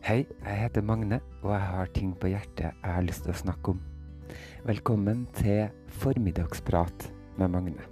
Hei, 0.00 0.22
jeg 0.24 0.56
heter 0.56 0.80
Magne, 0.80 1.18
og 1.42 1.50
jeg 1.52 1.60
har 1.60 1.90
ting 1.92 2.12
på 2.16 2.30
hjertet 2.32 2.70
jeg 2.72 2.92
har 2.96 3.02
lyst 3.04 3.26
til 3.26 3.34
å 3.34 3.36
snakke 3.36 3.74
om. 3.74 3.80
Velkommen 4.64 5.26
til 5.36 5.66
Formiddagsprat 6.00 7.04
med 7.36 7.52
Magne. 7.52 7.84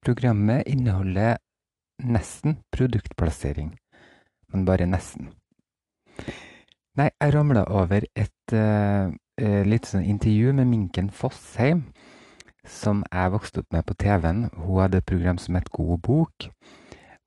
Programmet 0.00 0.64
inneholder 0.64 1.36
nesten 2.08 2.56
produktplassering, 2.72 3.74
men 4.48 4.64
bare 4.64 4.88
nesten. 4.88 5.28
Nei, 6.98 7.06
jeg 7.22 7.30
ramla 7.36 7.62
over 7.70 8.02
et 8.18 8.52
uh, 8.52 9.12
litt 9.38 9.86
sånn 9.86 10.08
intervju 10.10 10.50
med 10.58 10.66
Minken 10.66 11.10
Fossheim, 11.14 11.84
som 12.66 13.04
jeg 13.06 13.30
vokste 13.30 13.62
opp 13.62 13.76
med 13.76 13.84
på 13.86 13.94
TV-en. 14.02 14.40
Hun 14.56 14.80
hadde 14.82 14.98
et 14.98 15.06
program 15.06 15.38
som 15.38 15.54
het 15.54 15.70
God 15.70 16.00
bok. 16.02 16.48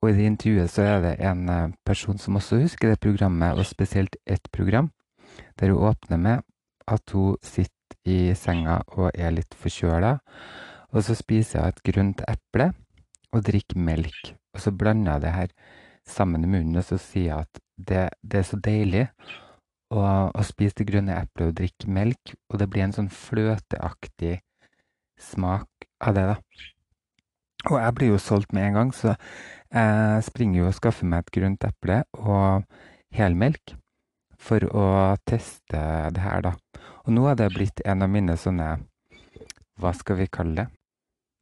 Og 0.04 0.10
i 0.10 0.18
det 0.18 0.26
intervjuet 0.28 0.74
så 0.74 0.84
er 0.84 1.00
det 1.06 1.14
en 1.24 1.48
uh, 1.48 1.72
person 1.88 2.20
som 2.20 2.36
også 2.42 2.60
husker 2.60 2.92
det 2.92 3.00
programmet, 3.06 3.56
og 3.56 3.70
spesielt 3.70 4.18
ett 4.28 4.52
program, 4.52 4.90
der 5.56 5.72
hun 5.72 5.88
åpner 5.94 6.20
med 6.20 6.44
at 6.92 7.16
hun 7.16 7.40
sitter 7.40 7.96
i 8.04 8.34
senga 8.36 8.82
og 8.98 9.14
er 9.16 9.32
litt 9.32 9.56
forkjøla. 9.56 10.18
Og 10.92 11.08
så 11.08 11.16
spiser 11.16 11.64
hun 11.64 11.72
et 11.72 11.82
grønt 11.88 12.26
eple 12.28 12.74
og 13.32 13.48
drikker 13.48 13.80
melk. 13.80 14.36
Og 14.52 14.68
så 14.68 14.76
blander 14.76 15.16
jeg 15.16 15.24
det 15.24 15.34
her 15.38 15.56
sammen 16.04 16.44
i 16.44 16.52
munnen, 16.52 16.76
og 16.76 16.84
så 16.84 17.00
sier 17.00 17.30
jeg 17.30 17.48
at 17.48 17.64
det, 17.80 18.04
det 18.20 18.44
er 18.44 18.48
så 18.52 18.60
deilig 18.60 19.08
og, 19.94 20.34
og 20.34 20.46
spise 20.48 20.80
det 20.82 20.88
grønne 20.90 21.16
eplet 21.22 21.52
og 21.52 21.58
drikke 21.60 21.92
melk, 21.94 22.34
og 22.50 22.60
det 22.62 22.70
blir 22.72 22.88
en 22.88 22.96
sånn 22.96 23.12
fløteaktig 23.14 24.40
smak 25.22 25.88
av 26.04 26.18
det, 26.18 26.26
da. 26.34 26.38
Og 27.72 27.78
jeg 27.80 27.96
blir 27.96 28.12
jo 28.12 28.20
solgt 28.20 28.52
med 28.56 28.68
en 28.68 28.80
gang, 28.80 28.92
så 28.92 29.14
jeg 29.72 30.26
springer 30.28 30.64
jo 30.64 30.70
og 30.70 30.78
skaffer 30.78 31.08
meg 31.10 31.24
et 31.24 31.34
grønt 31.38 31.64
eple 31.68 32.02
og 32.20 32.66
helmelk 33.16 33.78
for 34.44 34.66
å 34.76 34.86
teste 35.30 35.84
det 36.14 36.24
her, 36.24 36.44
da. 36.44 36.56
Og 37.06 37.16
nå 37.16 37.28
er 37.30 37.40
det 37.40 37.54
blitt 37.56 37.84
en 37.88 38.04
av 38.04 38.12
mine 38.12 38.36
sånne 38.40 38.76
Hva 39.80 39.90
skal 39.98 40.20
vi 40.20 40.30
kalle 40.30 40.56
det? 40.58 40.66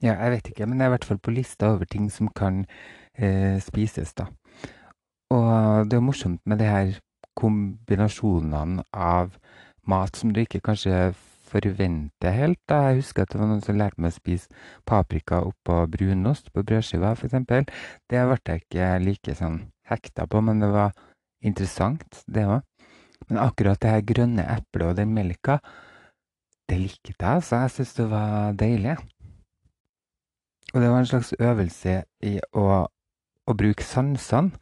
Ja, 0.02 0.16
jeg 0.16 0.31
vet 0.33 0.47
ikke, 0.49 0.66
men 0.66 0.79
det 0.79 0.85
er 0.85 0.89
i 0.89 0.94
hvert 0.95 1.05
fall 1.05 1.19
på 1.22 1.33
lista 1.33 1.73
over 1.75 1.85
ting 1.89 2.07
som 2.09 2.29
kan 2.33 2.63
eh, 3.13 3.59
spises, 3.61 4.13
da. 4.17 4.29
Og 5.31 5.88
det 5.88 5.97
er 5.97 5.99
jo 5.99 6.07
morsomt 6.07 6.41
med 6.49 6.61
det 6.61 6.69
her 6.69 6.95
kombinasjonene 7.40 8.86
av 8.92 9.36
mat 9.88 10.16
som 10.18 10.34
du 10.34 10.42
ikke 10.44 10.62
kanskje 10.64 11.12
forventer 11.52 12.36
helt. 12.36 12.62
Jeg 12.70 13.02
husker 13.02 13.26
at 13.26 13.34
det 13.34 13.42
var 13.42 13.50
noen 13.50 13.64
som 13.66 13.78
lærte 13.80 14.02
meg 14.02 14.14
å 14.14 14.18
spise 14.18 14.52
paprika 14.88 15.42
oppå 15.48 15.84
brunost 15.92 16.52
på 16.54 16.64
brødskiva, 16.64 17.14
f.eks. 17.16 17.38
Det 18.09 18.26
ble 18.28 18.40
jeg 18.48 18.64
ikke 18.64 18.92
like 19.04 19.36
sånn 19.38 19.62
hekta 19.92 20.28
på, 20.32 20.42
men 20.46 20.64
det 20.64 20.72
var 20.72 20.96
interessant, 21.44 22.24
det 22.28 22.46
òg. 22.48 22.62
Men 23.30 23.42
akkurat 23.44 23.80
det 23.82 23.92
her 23.94 24.06
grønne 24.06 24.46
eplet 24.50 24.88
og 24.90 24.98
den 24.98 25.12
melka, 25.16 25.59
det 26.70 26.80
likte 26.80 27.14
jeg, 27.14 27.28
altså. 27.28 27.64
Jeg 27.64 27.76
syntes 27.76 27.98
det 28.00 28.08
var 28.12 28.56
deilig. 28.59 28.96
Og 30.72 30.82
det 30.82 30.90
var 30.90 31.02
en 31.02 31.09
slags 31.09 31.34
øvelse 31.40 31.98
i 32.24 32.38
å, 32.56 32.66
å 32.88 33.56
bruke 33.59 33.84
sansene. 33.84 34.56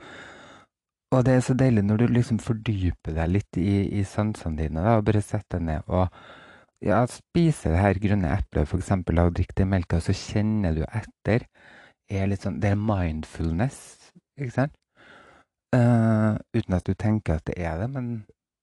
Og 1.10 1.24
det 1.26 1.34
er 1.34 1.40
så 1.42 1.56
deilig 1.58 1.82
når 1.88 2.04
du 2.04 2.12
liksom 2.14 2.38
fordyper 2.44 3.16
deg 3.18 3.32
litt 3.32 3.58
i, 3.58 3.72
i 3.98 4.04
sansene 4.06 4.60
dine, 4.60 4.84
da, 4.86 5.00
og 5.00 5.08
bare 5.08 5.24
setter 5.26 5.58
deg 5.58 5.66
ned 5.66 5.88
og 5.90 6.20
ja, 6.86 7.00
spiser 7.10 7.74
det 7.74 7.82
her 7.82 8.00
grønne 8.04 8.30
eplet, 8.38 8.70
f.eks., 8.70 8.92
og 8.94 9.34
drikker 9.36 9.58
den 9.58 9.72
melka, 9.74 10.00
så 10.00 10.14
kjenner 10.16 10.78
du 10.78 10.86
etter. 10.86 11.48
Er 12.10 12.32
sånn, 12.40 12.62
det 12.62 12.72
er 12.72 12.80
mindfulness, 12.80 13.82
ikke 14.38 14.54
sant? 14.54 14.78
Uh, 15.76 16.38
uten 16.56 16.78
at 16.78 16.88
du 16.88 16.96
tenker 16.98 17.38
at 17.38 17.46
det 17.50 17.58
er 17.62 17.82
det, 17.82 17.90
men 17.94 18.08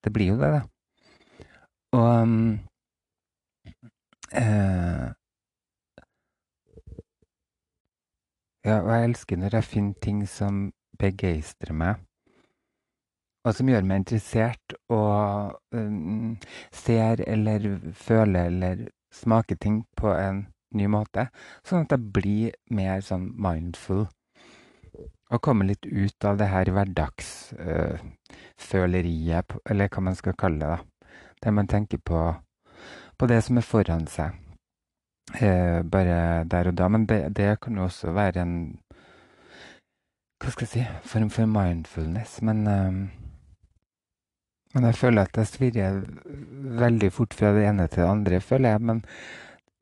det 0.03 0.15
blir 0.15 0.33
jo 0.33 0.39
det, 0.41 0.55
da. 0.57 0.63
Og 1.99 2.09
um, 2.23 2.41
uh, 4.33 5.13
Ja, 8.67 8.81
og 8.81 8.91
jeg 8.91 9.07
elsker 9.07 9.39
når 9.39 9.61
jeg 9.61 9.71
finner 9.71 10.03
ting 10.03 10.25
som 10.27 10.57
begeistrer 10.99 11.77
meg 11.77 12.06
og 13.47 13.55
som 13.55 13.69
gjør 13.71 13.85
meg 13.87 14.01
interessert 14.03 14.75
og 14.91 15.55
um, 15.71 16.35
ser 16.75 17.23
eller 17.27 17.79
føler 17.95 18.47
eller 18.51 18.91
smaker 19.15 19.55
ting 19.63 19.87
på 19.97 20.11
en 20.11 20.47
ny 20.75 20.87
måte. 20.91 21.29
Sånn 21.65 21.83
at 21.87 21.93
jeg 21.95 22.11
blir 22.17 22.51
mer 22.75 23.01
sånn 23.07 23.39
mindful. 23.39 24.07
Og 25.31 25.43
kommer 25.43 25.65
litt 25.71 25.87
ut 25.87 26.25
av 26.27 26.37
det 26.41 26.49
her 26.51 26.67
hverdagsføleriet, 26.75 29.53
uh, 29.55 29.61
eller 29.71 29.89
hva 29.91 30.01
man 30.09 30.17
skal 30.19 30.35
kalle 30.39 30.59
det. 30.63 30.67
da. 30.67 30.79
Der 31.43 31.53
man 31.55 31.69
tenker 31.71 31.99
på, 31.99 32.35
på 33.19 33.25
det 33.31 33.41
som 33.47 33.59
er 33.59 33.65
foran 33.67 34.07
seg. 34.11 34.31
Uh, 35.39 35.81
bare 35.83 36.45
der 36.51 36.69
og 36.71 36.77
da. 36.79 36.89
Men 36.91 37.07
det, 37.07 37.37
det 37.39 37.61
kan 37.63 37.77
jo 37.79 37.83
også 37.87 38.07
være 38.15 38.41
en 38.43 38.55
Hva 40.37 40.51
skal 40.53 40.67
jeg 40.67 40.73
si 40.75 40.85
Form 41.09 41.31
for 41.31 41.47
mindfulness. 41.51 42.43
Men 42.43 42.67
uh, 42.67 43.26
men 44.77 44.91
jeg 44.91 44.99
føler 45.01 45.25
at 45.25 45.39
jeg 45.41 45.49
svirrer 45.49 46.03
veldig 46.77 47.09
fort 47.17 47.33
fra 47.33 47.55
det 47.57 47.63
ene 47.65 47.87
til 47.89 48.03
det 48.03 48.11
andre, 48.11 48.41
føler 48.45 48.75
jeg. 48.75 48.83
Men 48.91 48.99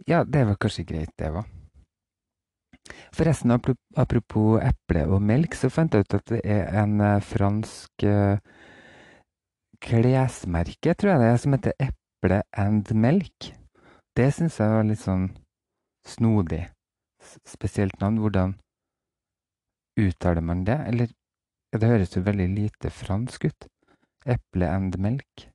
ja, 0.06 0.20
det 0.22 0.44
var 0.46 0.58
kanskje 0.62 0.86
greit, 0.86 1.10
det 1.18 1.32
var. 1.34 1.48
Forresten, 3.16 3.50
apropos 3.50 4.60
eple 4.62 5.02
og 5.10 5.22
melk, 5.24 5.56
så 5.58 5.70
fant 5.72 5.94
jeg 5.94 6.06
ut 6.06 6.16
at 6.18 6.30
det 6.30 6.40
er 6.44 6.70
en 6.84 7.00
uh, 7.02 7.18
fransk 7.24 8.06
uh, 8.06 8.38
klesmerke, 9.82 10.94
tror 10.94 11.14
jeg 11.14 11.22
det 11.24 11.30
er, 11.32 11.42
som 11.42 11.56
heter 11.56 11.76
Eple 11.88 12.40
and 12.54 12.94
Melk. 12.94 13.50
Det 14.14 14.30
syns 14.36 14.60
jeg 14.62 14.76
var 14.76 14.86
litt 14.86 15.02
sånn 15.02 15.28
snodig. 16.06 16.62
Spesielt 17.48 17.98
navn. 17.98 18.22
Hvordan 18.22 18.54
uttaler 19.98 20.44
man 20.44 20.62
det? 20.68 20.78
Eller 20.86 21.10
det 21.74 21.90
høres 21.90 22.14
jo 22.14 22.22
veldig 22.22 22.50
lite 22.54 22.94
fransk 22.94 23.48
ut. 23.50 23.66
Eple 24.26 24.68
and 24.68 24.96
Melk. 24.98 25.50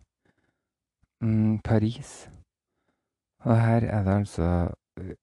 Mm, 1.22 1.59
Paris. 1.59 2.30
Og 3.40 3.62
her 3.62 3.85
er 3.88 4.03
det 4.03 4.13
altså 4.13 4.46
uh, 5.00 5.13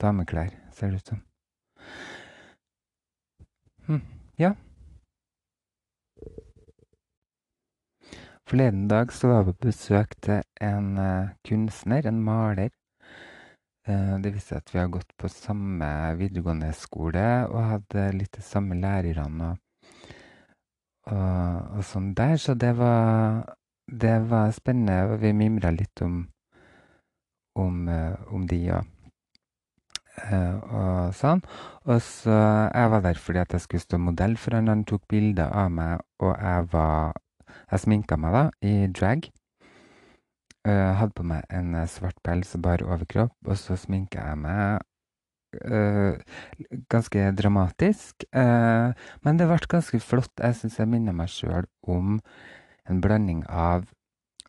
dameklær, 0.00 0.50
ser 0.72 0.90
det 0.90 1.00
ut 1.00 1.08
som. 1.08 1.22
Hm, 3.86 4.02
ja. 4.38 4.52
Forleden 8.50 8.88
dag 8.88 9.12
så 9.12 9.28
var 9.28 9.40
jeg 9.40 9.46
på 9.46 9.66
besøk 9.68 10.14
til 10.22 10.42
en 10.60 10.98
uh, 10.98 11.32
kunstner, 11.48 12.06
en 12.06 12.22
maler. 12.22 12.68
det 14.22 14.34
det 14.34 14.42
seg 14.44 14.60
at 14.60 14.70
vi 14.70 14.78
har 14.78 14.90
gått 14.92 15.12
på 15.18 15.28
samme 15.32 15.86
videregående 16.18 16.68
skole 16.76 17.24
og 17.48 17.64
hadde 17.72 18.04
litt 18.14 18.36
de 18.36 18.42
samme 18.44 18.76
lærerne. 18.78 19.56
Og 21.06 21.76
og, 21.76 21.82
sånn 21.86 22.12
der. 22.14 22.36
Så 22.36 22.54
det 22.54 22.74
var, 22.78 23.44
det 23.86 24.16
var 24.30 24.52
spennende, 24.56 25.18
vi 25.22 25.32
mimra 25.36 25.72
litt 25.74 26.02
om, 26.04 26.22
om, 27.58 27.88
om 28.30 28.46
de 28.50 28.60
og, 28.74 28.84
og 30.20 31.14
sånn. 31.16 31.42
Og 31.88 32.00
så 32.04 32.36
Jeg 32.74 32.92
var 32.92 33.02
der 33.04 33.18
fordi 33.18 33.42
at 33.42 33.52
jeg 33.56 33.64
skulle 33.64 33.86
stå 33.86 33.98
modell 33.98 34.36
for 34.36 34.56
han. 34.56 34.68
Han 34.68 34.84
tok 34.84 35.06
bilder 35.08 35.48
av 35.48 35.70
meg, 35.72 36.00
og 36.20 36.36
jeg 36.36 36.70
var 36.72 37.18
Jeg 37.70 37.80
sminka 37.80 38.16
meg 38.18 38.34
da, 38.34 38.42
i 38.62 38.86
drag. 38.90 39.30
Uh, 40.66 40.92
hadde 40.98 41.14
på 41.16 41.24
meg 41.24 41.46
en 41.48 41.72
svart 41.88 42.18
pels 42.26 42.52
og 42.54 42.62
bar 42.66 42.82
overkropp, 42.84 43.32
og 43.46 43.56
så 43.56 43.78
sminka 43.80 44.20
jeg 44.20 44.38
meg 44.42 44.82
ganske 46.88 47.30
dramatisk. 47.36 48.24
Uh, 48.34 48.92
men 49.24 49.38
det 49.38 49.48
ble 49.50 49.58
ganske 49.70 50.00
flott. 50.02 50.32
Jeg 50.38 50.58
syns 50.58 50.78
jeg 50.78 50.90
minner 50.90 51.16
meg 51.16 51.30
sjøl 51.32 51.66
om 51.82 52.18
en 52.88 53.00
blanding 53.02 53.42
av 53.48 53.88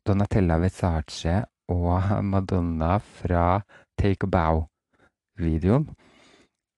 Donatella 0.07 0.59
Versace 0.61 1.43
og 1.71 2.11
Madonna 2.31 2.97
fra 2.99 3.61
Take 3.99 4.27
a 4.27 4.31
Bow-videoen. 4.35 5.89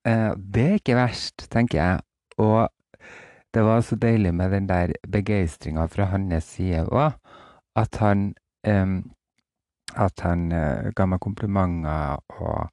Uh, 0.07 0.31
det 0.35 0.67
er 0.67 0.79
ikke 0.79 0.99
verst, 0.99 1.47
tenker 1.51 1.79
jeg. 1.79 1.99
Og 2.43 2.69
det 3.53 3.63
var 3.63 3.83
så 3.85 3.95
deilig 3.95 4.33
med 4.33 4.55
den 4.55 4.69
der 4.69 4.95
begeistringa 5.07 5.85
fra 5.87 6.07
hans 6.09 6.47
side 6.55 6.87
òg, 6.89 7.13
at 7.75 7.99
han 8.01 8.33
At 9.93 10.19
han 10.23 10.49
ga 10.95 11.05
meg 11.05 11.19
komplimenter 11.19 12.17
og 12.39 12.69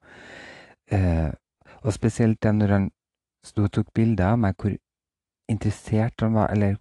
Eh, 0.91 1.31
og 1.81 1.93
spesielt 1.93 2.41
det 2.43 2.53
når 2.55 2.75
han 2.75 2.87
sto 3.45 3.65
og 3.65 3.73
tok 3.73 3.91
bilder 3.95 4.35
av 4.35 4.41
meg, 4.41 4.55
hvor 4.57 4.75
interessert 5.51 6.21
han 6.21 6.35
var, 6.37 6.51
eller 6.53 6.77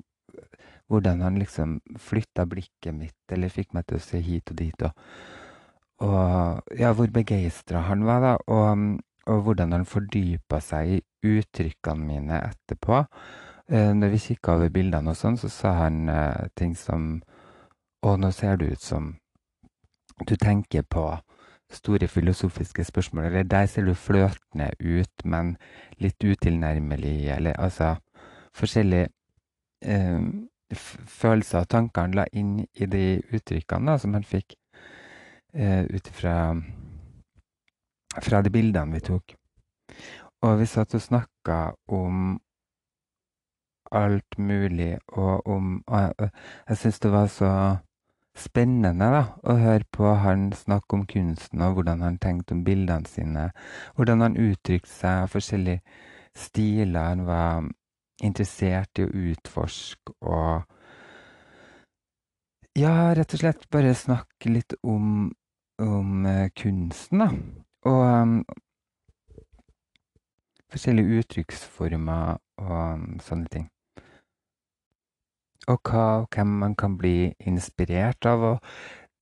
hvordan 0.91 1.23
han 1.23 1.39
liksom 1.39 1.79
flytta 1.99 2.47
blikket 2.51 2.95
mitt, 2.95 3.21
eller 3.33 3.53
fikk 3.53 3.73
meg 3.77 3.87
til 3.87 4.01
å 4.01 4.05
se 4.05 4.21
hit 4.25 4.51
og 4.51 4.59
dit. 4.59 4.83
Og, 4.83 5.05
og 6.07 6.75
ja, 6.79 6.91
hvor 6.97 7.13
begeistra 7.15 7.85
han 7.87 8.05
var, 8.09 8.25
da. 8.25 8.33
Og, 8.51 8.99
og 9.31 9.45
hvordan 9.47 9.77
han 9.77 9.87
fordypa 9.87 10.61
seg 10.65 10.97
i 10.97 11.01
uttrykkene 11.31 12.07
mine 12.07 12.43
etterpå. 12.51 13.05
Eh, 13.71 13.93
når 13.95 14.17
vi 14.17 14.23
kikka 14.25 14.57
over 14.59 14.73
bildene 14.75 15.15
og 15.15 15.19
sånn, 15.19 15.39
så 15.39 15.51
sa 15.53 15.77
han 15.85 16.09
eh, 16.11 16.49
ting 16.59 16.77
som 16.79 17.21
Å, 18.01 18.15
nå 18.17 18.31
ser 18.33 18.57
det 18.57 18.71
ut 18.73 18.81
som 18.81 19.11
du 20.25 20.33
tenker 20.41 20.87
på 20.89 21.03
store 21.71 22.09
filosofiske 22.09 22.85
spørsmål. 22.85 23.25
Eller 23.25 23.43
der 23.43 23.67
ser 23.67 23.87
du 23.87 23.95
fløtende 23.95 24.71
ut, 24.81 25.25
men 25.25 25.57
litt 25.99 26.25
utilnærmelig, 26.25 27.31
eller 27.37 27.53
altså 27.59 27.97
Forskjellige 28.55 29.07
eh, 29.87 30.23
følelser 31.07 31.61
og 31.61 31.69
tanker 31.71 32.03
han 32.03 32.17
la 32.19 32.25
inn 32.33 32.57
i 32.75 32.87
de 32.91 33.23
uttrykkene 33.31 33.93
da, 33.93 33.99
som 34.03 34.15
han 34.15 34.27
fikk 34.27 34.57
eh, 35.55 35.85
ut 35.87 36.11
fra, 36.15 36.35
fra 38.19 38.43
de 38.43 38.51
bildene 38.51 38.99
vi 38.99 39.05
tok. 39.07 39.37
Og 40.43 40.59
vi 40.59 40.67
satt 40.67 40.97
og 40.99 41.05
snakka 41.05 41.61
om 41.95 42.41
alt 43.93 44.39
mulig, 44.39 44.99
og 45.09 45.47
om 45.47 45.83
og 45.87 46.29
jeg 46.69 46.77
syns 46.77 47.01
det 47.01 47.13
var 47.13 47.27
så 47.27 47.53
spennende 48.37 49.09
da, 49.13 49.23
å 49.43 49.57
høre 49.59 49.87
på 49.93 50.15
han 50.23 50.51
snakke 50.57 50.97
om 50.97 51.05
kunsten, 51.11 51.63
og 51.65 51.79
hvordan 51.79 52.05
han 52.05 52.19
tenkte 52.23 52.55
om 52.57 52.63
bildene 52.67 53.09
sine. 53.09 53.51
Hvordan 53.97 54.25
han 54.25 54.39
uttrykte 54.39 54.91
seg, 54.91 55.31
forskjellige 55.33 55.83
stiler 56.37 57.11
han 57.11 57.25
var 57.27 57.69
interessert 58.23 59.01
i 59.01 59.07
å 59.07 59.15
utforske, 59.31 60.19
og 60.21 60.77
Ja, 62.79 63.11
rett 63.19 63.35
og 63.35 63.41
slett 63.43 63.65
bare 63.75 63.91
snakke 63.99 64.49
litt 64.49 64.77
om, 64.87 65.27
om 65.83 66.23
uh, 66.23 66.47
kunsten, 66.55 67.19
da. 67.19 67.27
Og 67.91 67.99
um, 68.07 68.37
forskjellige 70.71 71.19
uttrykksformer 71.19 72.39
og 72.63 72.79
um, 72.95 73.19
sånne 73.27 73.51
ting 73.51 73.67
og 75.69 75.81
hva 75.85 76.05
hvem 76.35 76.53
man 76.63 76.75
kan 76.75 76.97
bli 76.99 77.33
inspirert 77.47 78.27
av. 78.27 78.45
Og 78.53 78.59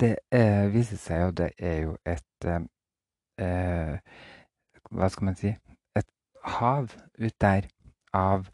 det 0.01 0.17
eh, 0.33 0.67
viser 0.73 1.01
seg 1.03 1.23
jo 1.23 1.31
det 1.43 1.51
er 1.59 1.79
jo 1.83 1.97
et 2.07 2.47
eh, 2.47 2.67
eh, 3.43 3.97
Hva 4.91 5.09
skal 5.13 5.27
man 5.29 5.37
si 5.37 5.51
Et 5.99 6.07
hav 6.45 6.95
ut 7.19 7.41
der 7.41 7.67
av 8.15 8.47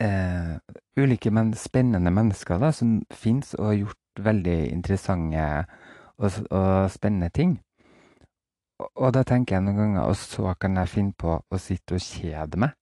eh, 0.00 0.56
ulike, 0.96 1.30
men 1.30 1.52
spennende 1.54 2.10
mennesker 2.10 2.58
da, 2.58 2.72
som 2.72 3.02
fins 3.12 3.54
og 3.54 3.66
har 3.66 3.76
gjort 3.82 4.24
veldig 4.24 4.58
interessante 4.72 5.44
og, 6.18 6.32
og 6.50 6.90
spennende 6.90 7.28
ting. 7.28 7.60
Og, 8.96 9.12
da 9.14 9.22
tenker 9.22 9.56
jeg 9.56 9.62
noen 9.62 9.78
ganger 9.78 10.08
Og 10.10 10.16
så 10.18 10.54
kan 10.58 10.74
jeg 10.80 10.90
finne 10.90 11.14
på 11.14 11.36
å 11.38 11.58
sitte 11.60 11.94
og 11.98 12.02
kjede 12.02 12.58
meg 12.58 12.78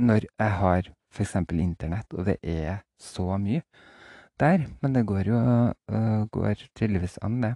når 0.00 0.24
jeg 0.24 0.52
har 0.56 0.86
f.eks. 1.10 1.34
Internett, 1.52 2.12
og 2.14 2.26
det 2.26 2.38
er 2.42 2.82
så 3.00 3.36
mye 3.38 3.62
der. 4.40 4.66
Men 4.80 4.94
det 4.94 5.06
går 5.06 5.32
jo 5.32 5.40
uh, 5.40 6.26
går 6.32 6.66
tydeligvis 6.76 7.18
an, 7.22 7.40
det. 7.42 7.54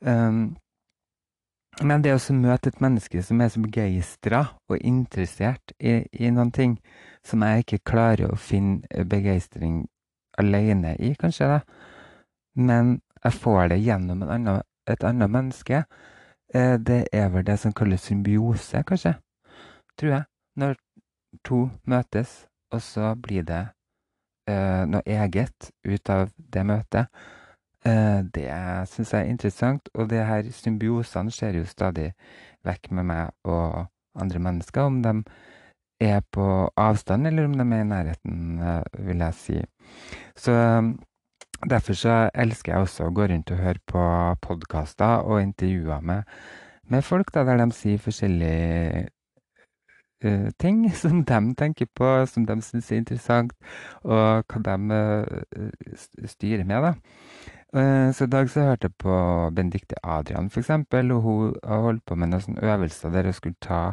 Um, 0.00 0.56
men 1.80 2.02
det 2.04 2.12
å 2.12 2.34
møte 2.36 2.68
et 2.68 2.80
menneske 2.82 3.22
som 3.24 3.40
er 3.40 3.48
så 3.52 3.60
begeistra 3.62 4.42
og 4.68 4.82
interessert 4.84 5.72
i, 5.78 6.02
i, 6.12 6.28
noen 6.28 6.50
ting 6.52 6.74
som 7.24 7.44
jeg 7.46 7.64
ikke 7.64 7.84
klarer 7.92 8.32
å 8.32 8.36
finne 8.36 9.04
begeistring 9.08 9.84
alene 10.40 10.96
i, 10.98 11.14
kanskje, 11.20 11.48
da. 11.48 11.60
Men 12.58 12.98
jeg 13.22 13.36
får 13.38 13.70
det 13.72 13.80
gjennom 13.84 14.24
annen, 14.26 14.60
et 14.90 15.04
annet 15.06 15.32
menneske. 15.32 15.84
Eh, 16.52 16.76
det 16.76 17.04
er 17.12 17.30
vel 17.32 17.46
det 17.46 17.58
som 17.62 17.72
kalles 17.76 18.04
symbiose, 18.04 18.82
kanskje. 18.88 19.14
Tror 20.00 20.14
jeg. 20.16 20.24
Når 20.60 20.76
to 21.46 21.68
møtes, 21.88 22.46
og 22.70 22.82
så 22.82 23.14
blir 23.18 23.44
det 23.46 23.64
uh, 24.50 24.86
noe 24.90 25.02
eget 25.06 25.70
ut 25.86 26.12
av 26.12 26.30
det 26.36 26.64
møtet. 26.66 27.10
Uh, 27.86 28.20
det 28.34 28.50
syns 28.90 29.14
jeg 29.14 29.24
er 29.24 29.32
interessant, 29.32 29.88
og 29.94 30.10
det 30.10 30.24
her 30.26 30.50
symbiosene 30.54 31.32
skjer 31.34 31.60
jo 31.60 31.68
stadig 31.68 32.10
vekk 32.66 32.90
med 32.98 33.08
meg 33.08 33.48
og 33.48 33.86
andre 34.20 34.42
mennesker, 34.42 34.82
om 34.82 35.00
de 35.04 35.14
er 36.00 36.24
på 36.32 36.44
avstand 36.80 37.28
eller 37.28 37.46
om 37.48 37.54
de 37.56 37.66
er 37.66 37.84
i 37.84 37.88
nærheten, 37.88 38.58
uh, 38.60 39.06
vil 39.06 39.24
jeg 39.24 39.38
si. 39.38 39.60
Så 40.36 40.52
um, 40.52 40.94
derfor 41.68 41.96
så 41.96 42.18
elsker 42.34 42.72
jeg 42.72 42.86
også 42.86 43.08
å 43.08 43.14
gå 43.14 43.28
rundt 43.30 43.52
og 43.52 43.62
høre 43.64 43.82
på 43.86 44.02
podkaster 44.46 45.26
og 45.26 45.42
intervjuer 45.42 46.00
med, 46.00 46.22
med 46.90 47.04
folk 47.04 47.32
da, 47.34 47.44
der 47.48 47.60
de 47.60 47.70
sier 47.76 48.00
forskjellige 48.02 49.08
ting 50.58 50.82
som 51.02 51.24
de 51.24 51.40
tenker 51.56 51.88
på, 51.94 52.10
som 52.26 52.46
de 52.46 52.58
syns 52.64 52.90
er 52.90 53.02
interessant, 53.02 53.54
og 54.04 54.44
hva 54.50 54.60
de 54.66 55.00
uh, 55.00 56.28
styrer 56.28 56.66
med. 56.68 56.90
da. 56.90 56.94
Så 57.70 58.26
I 58.26 58.32
dag 58.32 58.48
så 58.50 58.64
hørte 58.66 58.88
jeg 58.88 58.96
på 58.98 59.16
Benedicte 59.54 59.94
Adrian, 60.02 60.48
f.eks., 60.50 60.72
og 60.74 61.20
hun 61.22 61.52
holdt 61.62 62.02
på 62.02 62.16
med 62.18 62.32
noen 62.32 62.58
øvelser 62.58 63.12
der 63.14 63.28
hun 63.28 63.36
skulle 63.36 63.62
ta 63.62 63.92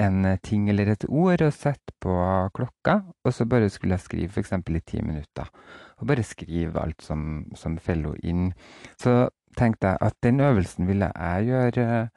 en 0.00 0.38
ting 0.42 0.70
eller 0.70 0.94
et 0.94 1.04
ord 1.08 1.42
og 1.44 1.52
sette 1.52 1.92
på 2.00 2.14
klokka, 2.56 3.02
og 3.24 3.34
så 3.34 3.44
bare 3.44 3.68
skulle 3.68 3.98
jeg 3.98 4.06
skrive 4.06 4.32
f.eks. 4.32 4.52
i 4.52 4.80
ti 4.80 5.02
minutter. 5.02 5.50
Og 6.00 6.06
bare 6.06 6.22
skrive 6.22 6.80
alt 6.80 7.02
som, 7.02 7.52
som 7.54 7.78
faller 7.78 8.16
inn. 8.24 8.52
Så 8.96 9.28
tenkte 9.58 9.92
jeg 9.92 9.98
at 10.00 10.16
den 10.22 10.40
øvelsen 10.40 10.88
ville 10.88 11.12
jeg 11.14 11.44
gjøre 11.46 12.08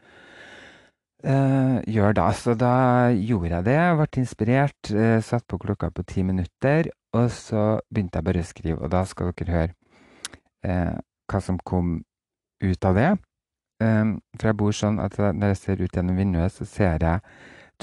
Uh, 1.23 1.79
gjør 1.87 2.13
da. 2.17 2.27
Så 2.35 2.53
da 2.59 2.75
gjorde 3.15 3.53
jeg 3.53 3.65
det. 3.65 3.79
Ble 3.99 4.21
inspirert. 4.21 4.91
Uh, 4.91 5.21
satt 5.23 5.45
på 5.47 5.59
klokka 5.61 5.89
på 5.89 6.03
ti 6.03 6.23
minutter. 6.23 6.91
Og 7.15 7.29
så 7.31 7.79
begynte 7.89 8.19
jeg 8.19 8.27
bare 8.27 8.43
å 8.43 8.49
skrive. 8.49 8.81
Og 8.81 8.91
da 8.93 9.05
skal 9.07 9.31
dere 9.37 9.55
høre 9.55 9.73
uh, 10.67 10.97
hva 11.31 11.41
som 11.41 11.61
kom 11.63 12.01
ut 12.63 12.85
av 12.85 12.95
det. 12.95 13.13
for 14.39 14.47
jeg 14.47 14.55
bor 14.55 14.71
sånn 14.71 15.01
at 15.03 15.17
når 15.19 15.51
jeg 15.51 15.57
ser 15.59 15.81
ut 15.83 15.97
gjennom 15.97 16.15
vinduet, 16.15 16.53
så 16.53 16.65
ser 16.65 17.03
jeg 17.03 17.19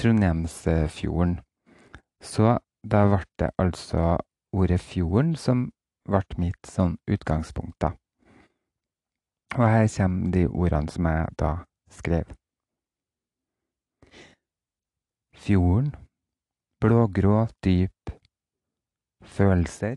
Trondheimsfjorden. 0.01 1.35
Så 2.23 2.57
da 2.83 3.03
ble 3.05 3.21
det 3.39 3.51
altså 3.61 4.17
ordet 4.53 4.81
fjorden 4.81 5.35
som 5.35 5.67
ble 6.09 6.23
mitt 6.41 6.65
sånn 6.67 6.97
utgangspunkt, 7.07 7.77
da. 7.79 7.93
Og 9.53 9.67
her 9.69 9.87
kommer 9.97 10.31
de 10.33 10.47
ordene 10.47 10.89
som 10.89 11.05
jeg 11.05 11.35
da 11.37 11.53
skrev. 11.93 12.25
Fjorden, 15.33 15.95
blågrå, 16.81 17.47
dyp. 17.63 18.11
Følelser, 19.23 19.95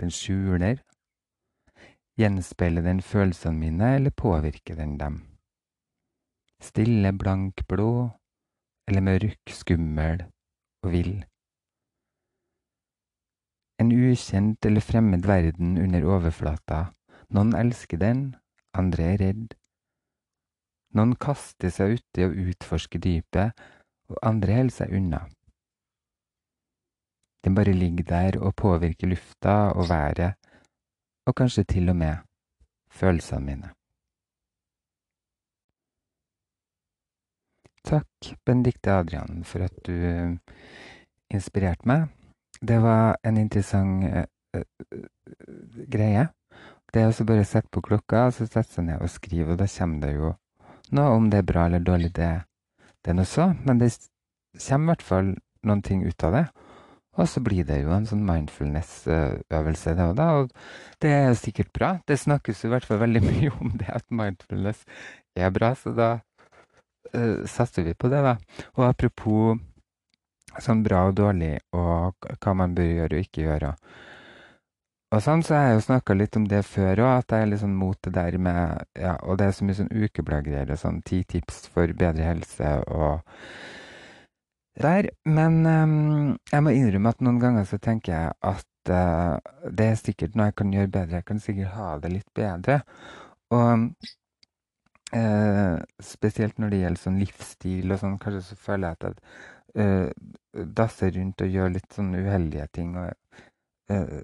den 0.00 0.10
skjuler. 0.10 0.82
Gjenspeiler 2.18 2.82
den 2.82 3.00
følelsene 3.02 3.58
mine, 3.58 3.94
eller 3.96 4.10
påvirker 4.10 4.76
den 4.76 4.98
dem? 4.98 5.16
Stille, 6.62 7.12
blank, 7.18 7.64
blå, 7.68 8.10
eller 8.88 9.00
mørk, 9.00 9.50
skummel 9.50 10.26
og 10.84 10.92
vill? 10.92 11.24
En 13.80 13.90
ukjent 13.90 14.66
eller 14.66 14.80
fremmed 14.80 15.26
verden 15.26 15.78
under 15.78 16.06
overflata. 16.06 16.84
Noen 17.34 17.56
elsker 17.58 17.98
den, 17.98 18.26
andre 18.76 19.08
er 19.14 19.22
redd. 19.24 19.56
Noen 20.94 21.16
kaster 21.18 21.72
seg 21.74 21.96
uti 21.98 22.28
og 22.28 22.36
utforsker 22.44 23.02
dypet, 23.02 23.58
og 24.08 24.18
andre 24.22 24.58
holder 24.58 24.76
seg 24.78 24.96
unna. 24.96 25.22
Den 27.44 27.54
bare 27.54 27.72
ligger 27.76 28.04
der 28.08 28.38
og 28.40 28.54
påvirker 28.56 29.06
lufta 29.06 29.54
og 29.76 29.88
været, 29.88 30.34
og 31.26 31.34
kanskje 31.34 31.64
til 31.64 31.88
og 31.88 31.96
med 31.96 32.16
følelsene 32.90 33.46
mine. 33.46 33.70
Takk, 37.84 38.36
Benedicte 38.46 38.90
Adrian, 38.90 39.44
for 39.44 39.66
at 39.66 39.74
du 39.86 39.92
uh, 39.92 40.36
inspirerte 41.30 41.88
meg. 41.88 42.06
Det 42.60 42.78
var 42.82 43.18
en 43.24 43.36
interessant 43.36 44.04
uh, 44.08 44.24
uh, 44.56 45.04
greie. 45.92 46.28
Det 46.94 47.02
er 47.02 47.10
også 47.10 47.26
bare 47.28 47.44
å 47.44 47.48
sette 47.48 47.68
på 47.68 47.82
klokka, 47.84 48.26
og 48.30 48.32
så 48.32 48.46
sette 48.46 48.70
seg 48.72 48.88
ned 48.88 49.04
og 49.04 49.12
skrive, 49.12 49.52
og 49.52 49.60
da 49.60 49.68
kommer 49.68 50.00
det 50.00 50.14
jo 50.14 50.32
noe 50.96 51.16
om 51.18 51.28
det 51.28 51.42
er 51.42 51.48
bra 51.48 51.66
eller 51.66 51.84
dårlig, 51.84 52.14
det 52.16 52.30
det 53.04 53.12
er 53.12 53.18
nå 53.18 53.24
så, 53.28 53.50
men 53.66 53.80
det 53.80 53.92
kommer 54.64 54.84
i 54.84 54.92
hvert 54.94 55.04
fall 55.04 55.34
noen 55.64 55.82
ting 55.84 56.04
ut 56.06 56.24
av 56.24 56.36
det. 56.38 56.44
Og 57.14 57.28
så 57.30 57.40
blir 57.44 57.66
det 57.68 57.76
jo 57.84 57.92
en 57.94 58.06
sånn 58.08 58.24
mindfulness-øvelse, 58.26 59.92
det 59.94 60.06
òg, 60.08 60.14
da. 60.18 60.28
Og 60.40 61.02
det 61.04 61.12
er 61.14 61.36
sikkert 61.38 61.70
bra. 61.76 61.90
Det 62.08 62.16
snakkes 62.18 62.64
i 62.64 62.70
hvert 62.72 62.86
fall 62.88 63.02
veldig 63.04 63.22
mye 63.28 63.52
om 63.60 63.76
det 63.78 63.90
at 63.92 64.06
mindfulness 64.10 64.82
er 65.38 65.52
bra, 65.54 65.74
så 65.78 65.94
da 65.94 66.08
uh, 67.14 67.44
satser 67.50 67.86
vi 67.86 67.94
på 67.94 68.10
det, 68.10 68.24
da. 68.24 68.34
Og 68.74 68.88
apropos 68.88 69.62
sånn 70.64 70.82
bra 70.86 71.04
og 71.10 71.16
dårlig, 71.18 71.58
og 71.74 72.26
hva 72.40 72.56
man 72.58 72.74
bør 72.74 72.90
gjøre 72.90 73.20
og 73.20 73.28
ikke 73.28 73.46
gjøre. 73.46 73.74
og 73.74 74.12
sånn, 75.22 75.42
så 75.44 75.54
har 75.54 75.68
jeg 75.68 75.78
jo 75.78 75.84
snakka 75.84 76.14
litt 76.16 76.36
om 76.38 76.46
det 76.48 76.62
før 76.66 77.02
òg, 77.04 77.12
at 77.20 77.32
jeg 77.34 77.44
er 77.44 77.50
litt 77.50 77.60
sånn 77.60 77.76
mot 77.76 77.98
det 78.06 78.12
der 78.16 78.36
med 78.40 78.84
Ja, 78.98 79.14
og 79.22 79.38
det 79.38 79.46
er 79.46 79.56
så 79.56 79.66
mye 79.68 79.78
sånn 79.78 79.92
ukebladgreier 79.92 80.72
og 80.72 80.80
sånn 80.80 81.00
ti 81.06 81.22
tips 81.28 81.66
for 81.74 81.92
bedre 82.00 82.24
helse 82.24 82.70
og 82.88 83.20
der. 84.80 85.10
Men 85.28 85.60
um, 85.66 86.38
jeg 86.50 86.64
må 86.64 86.74
innrømme 86.74 87.14
at 87.14 87.22
noen 87.24 87.40
ganger 87.42 87.68
så 87.68 87.78
tenker 87.82 88.14
jeg 88.14 88.34
at 88.54 88.92
uh, 88.92 89.38
det 89.70 89.88
er 89.92 90.00
sikkert 90.00 90.34
noe 90.34 90.50
jeg 90.50 90.58
kan 90.60 90.74
gjøre 90.74 90.92
bedre. 90.98 91.20
Jeg 91.20 91.28
kan 91.30 91.42
sikkert 91.42 91.74
ha 91.76 91.88
det 92.02 92.12
litt 92.14 92.30
bedre. 92.34 92.80
Og 93.54 93.88
uh, 95.14 95.76
spesielt 96.02 96.58
når 96.58 96.72
det 96.72 96.80
gjelder 96.84 97.04
sånn 97.06 97.20
livsstil 97.22 97.92
og 97.92 98.00
sånn, 98.02 98.16
kanskje 98.22 98.46
så 98.48 98.62
føler 98.66 98.88
jeg 98.88 98.98
at 98.98 99.04
jeg 99.10 99.84
uh, 99.84 100.64
dasser 100.80 101.14
rundt 101.18 101.44
og 101.44 101.58
gjør 101.58 101.76
litt 101.76 101.92
sånn 101.94 102.14
uheldige 102.14 102.66
ting. 102.72 102.96
og 102.98 103.12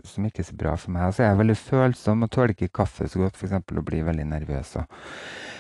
som 0.09 0.25
ikke 0.25 0.40
er 0.40 0.47
så 0.49 0.57
bra 0.57 0.75
for 0.81 0.95
meg. 0.95 1.09
Altså, 1.09 1.25
jeg 1.25 1.35
er 1.35 1.40
veldig 1.40 1.57
følsom 1.61 2.25
og 2.25 2.31
tåler 2.33 2.55
ikke 2.55 2.71
kaffe 2.81 3.09
så 3.11 3.21
godt, 3.21 3.37
f.eks. 3.37 3.52
og 3.61 3.85
blir 3.85 4.07
veldig 4.07 4.25
nervøs. 4.31 4.76
Og, 4.81 5.00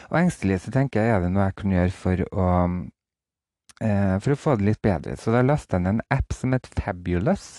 og 0.08 0.16
engstelig 0.22 0.62
så 0.64 0.72
tenker 0.74 1.04
jeg 1.04 1.16
er 1.16 1.24
det 1.24 1.32
noe 1.34 1.50
jeg 1.50 1.58
kan 1.60 1.74
gjøre 1.76 1.96
for 1.98 2.22
å, 2.32 2.46
eh, 3.84 4.14
for 4.24 4.34
å 4.34 4.38
få 4.40 4.56
det 4.60 4.70
litt 4.70 4.82
bedre. 4.84 5.18
Så 5.20 5.34
da 5.34 5.44
lasta 5.44 5.76
jeg 5.76 5.84
ned 5.84 5.98
en 5.98 6.06
app 6.16 6.36
som 6.36 6.56
het 6.56 6.70
Fabulous. 6.80 7.50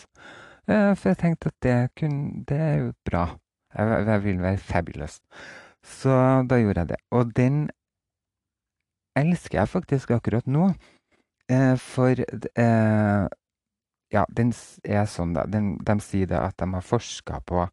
Eh, 0.70 0.94
for 0.96 1.12
jeg 1.12 1.20
tenkte 1.22 1.52
at 1.52 1.58
det, 1.66 1.78
kunne, 1.98 2.44
det 2.48 2.60
er 2.62 2.76
jo 2.84 2.94
bra. 3.08 3.26
Jeg, 3.76 4.06
jeg, 4.08 4.24
vil 4.24 4.42
være 4.44 4.58
fabulous. 4.58 5.20
Så 5.84 6.16
da 6.50 6.60
gjorde 6.60 6.84
jeg 6.84 6.92
det. 6.94 7.00
Og 7.12 7.36
den 7.36 7.62
elsker 9.18 9.60
jeg 9.60 9.72
faktisk 9.72 10.12
akkurat 10.16 10.48
nå. 10.48 10.72
Eh, 11.52 11.76
for 11.80 12.16
eh, 12.20 13.28
ja, 14.12 14.26
den 14.30 14.54
er 14.84 15.06
sånn, 15.10 15.36
da. 15.38 15.46
Den, 15.48 15.76
de 15.88 15.98
sier 16.04 16.30
det 16.30 16.40
at 16.40 16.58
de 16.60 16.68
har 16.74 16.84
forska 16.86 17.42
på 17.48 17.66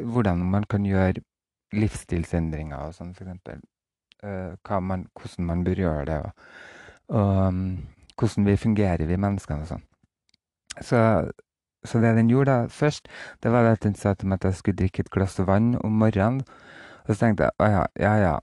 hvordan 0.00 0.44
man 0.50 0.66
kan 0.68 0.84
gjøre 0.88 1.22
livsstilsendringer 1.74 2.88
og 2.88 2.94
sånn, 2.96 3.14
f.eks. 3.16 3.64
Uh, 4.24 4.54
hvordan 4.64 5.48
man 5.48 5.64
bør 5.66 5.80
gjøre 5.82 6.04
det, 6.08 6.20
og, 6.24 6.46
og 7.12 7.40
um, 7.48 7.64
hvordan 8.16 8.46
vi 8.48 8.56
fungerer, 8.56 9.06
vi 9.08 9.18
menneskene 9.20 9.66
og 9.66 9.72
sånn. 9.72 9.84
Så, 10.80 11.00
så, 11.84 12.00
det 12.02 12.14
den 12.16 12.30
gjorde 12.32 12.54
da 12.54 12.72
først, 12.72 13.10
det 13.42 13.52
var 13.52 13.68
at 13.68 13.84
den 13.84 13.96
sa 13.98 14.14
til 14.14 14.30
meg 14.30 14.40
at 14.40 14.50
jeg 14.50 14.60
skulle 14.60 14.80
drikke 14.80 15.04
et 15.04 15.12
glass 15.14 15.36
vann 15.46 15.74
om 15.84 16.00
morgenen. 16.00 16.42
Og 17.04 17.12
så 17.12 17.20
tenkte 17.20 17.50
jeg 17.50 17.58
å 17.60 17.70
ja, 17.70 17.84
ja 18.00 18.14
ja. 18.22 18.34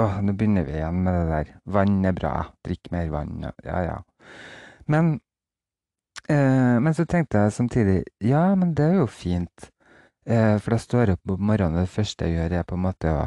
Åh, 0.00 0.18
nå 0.24 0.34
begynner 0.36 0.64
vi 0.66 0.76
igjen 0.76 1.04
med 1.04 1.14
det 1.16 1.26
der. 1.30 1.52
Vann 1.72 2.04
er 2.04 2.16
bra. 2.16 2.32
Drikk 2.64 2.90
mer 2.92 3.08
vann. 3.12 3.46
Ja 3.64 3.82
ja. 3.84 3.96
Men 4.92 5.18
Eh, 6.28 6.76
men 6.82 6.94
så 6.94 7.06
tenkte 7.06 7.44
jeg 7.44 7.54
samtidig 7.54 7.96
ja, 8.24 8.48
men 8.58 8.74
det 8.74 8.90
er 8.90 9.00
jo 9.00 9.06
fint. 9.06 9.70
Eh, 10.26 10.56
for 10.58 10.74
da 10.74 10.78
står 10.82 11.04
jeg 11.04 11.18
opp 11.18 11.34
om 11.36 11.48
morgenen, 11.52 11.78
og 11.78 11.86
det 11.86 11.94
første 11.94 12.26
jeg 12.26 12.40
gjør, 12.40 12.56
er 12.58 12.66
på 12.66 12.74
en 12.74 12.86
måte 12.88 13.12
å 13.14 13.26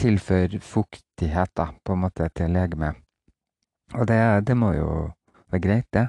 tilføre 0.00 0.60
fuktighet 0.62 1.52
da, 1.58 1.70
på 1.84 1.96
en 1.96 2.04
måte 2.04 2.28
til 2.36 2.54
legemet. 2.54 3.00
Og 3.98 4.06
det, 4.06 4.20
det, 4.46 4.54
må 4.56 4.70
jo 4.76 4.90
være 5.50 5.62
greit, 5.64 5.88
det. 5.92 6.06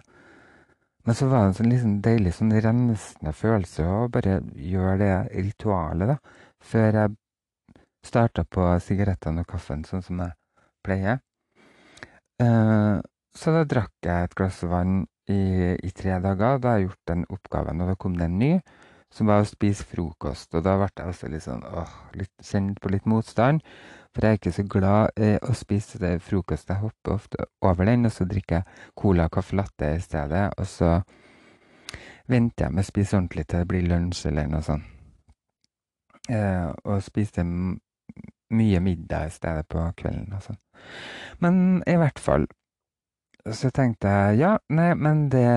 Men 1.02 1.18
så 1.18 1.28
var 1.32 1.42
det 1.42 1.50
en 1.50 1.58
sånn 1.58 1.72
liksom 1.72 1.96
deilig 2.06 2.36
sånn 2.38 2.54
rensende 2.54 3.34
følelse 3.34 3.88
å 3.90 4.04
bare 4.14 4.38
gjøre 4.54 5.00
det 5.02 5.14
ritualet, 5.48 6.14
da. 6.14 6.18
Før 6.62 7.00
jeg 7.00 7.18
starta 8.06 8.46
på 8.46 8.68
sigarettene 8.86 9.42
og 9.42 9.50
kaffen, 9.50 9.82
sånn 9.86 10.06
som 10.06 10.22
jeg 10.22 10.38
pleier. 10.86 11.24
Eh, 12.42 13.02
så 13.34 13.56
da 13.56 13.66
drakk 13.66 13.94
jeg 14.06 14.28
et 14.30 14.38
glass 14.38 14.62
vann 14.68 15.02
i, 15.32 15.76
i, 15.88 15.92
tre 15.96 16.18
dager. 16.24 16.60
Da 16.62 16.74
har 16.74 16.80
jeg 16.80 16.90
gjort 16.90 17.12
den 17.12 17.26
oppgaven, 17.32 17.82
og 17.82 17.92
da 17.92 17.98
kom 18.00 18.18
det 18.20 18.28
en 18.28 18.38
ny, 18.42 18.52
som 19.12 19.32
var 19.32 19.44
å 19.44 19.48
spise 19.48 19.88
frokost. 19.88 20.54
Og 20.56 20.64
da 20.68 20.78
ble 20.80 20.90
jeg 20.92 21.14
også 21.14 21.32
litt 21.32 21.46
sånn 21.48 21.66
åh, 21.68 21.96
litt, 22.20 22.34
kjent 22.46 22.80
på 22.84 22.94
litt 22.94 23.10
motstand. 23.10 23.64
For 24.12 24.28
jeg 24.28 24.36
er 24.36 24.40
ikke 24.40 24.56
så 24.56 24.66
glad 24.68 25.22
i 25.24 25.34
å 25.40 25.56
spise 25.56 26.00
det 26.02 26.14
frokost. 26.24 26.72
Jeg 26.72 26.84
hopper 26.84 27.16
ofte 27.16 27.50
over 27.64 27.88
den, 27.88 28.08
og 28.08 28.16
så 28.16 28.28
drikker 28.28 28.60
jeg 28.60 28.88
cola 29.00 29.28
og 29.30 29.36
caffè 29.38 29.60
latte 29.60 29.94
i 29.96 30.02
stedet. 30.04 30.48
Og 30.60 30.68
så 30.68 30.98
venter 32.32 32.68
jeg 32.68 32.76
med 32.76 32.84
å 32.84 32.90
spise 32.92 33.18
ordentlig 33.18 33.48
til 33.48 33.64
det 33.64 33.70
blir 33.72 33.88
lunsj 33.88 34.26
eller 34.32 34.52
noe 34.52 34.66
sånt. 34.66 34.98
Eh, 36.30 36.68
og 36.86 37.02
spiser 37.04 37.48
mye 38.52 38.80
middag 38.84 39.28
i 39.28 39.34
stedet 39.34 39.66
på 39.72 39.84
kvelden 39.98 40.36
og 40.36 40.44
sånn. 40.46 40.60
Men 41.44 41.56
i 41.90 41.96
hvert 42.00 42.20
fall 42.22 42.46
så 43.50 43.72
tenkte 43.74 44.12
jeg 44.12 44.42
ja, 44.44 44.56
nei, 44.70 44.92
men 44.98 45.26
det, 45.34 45.48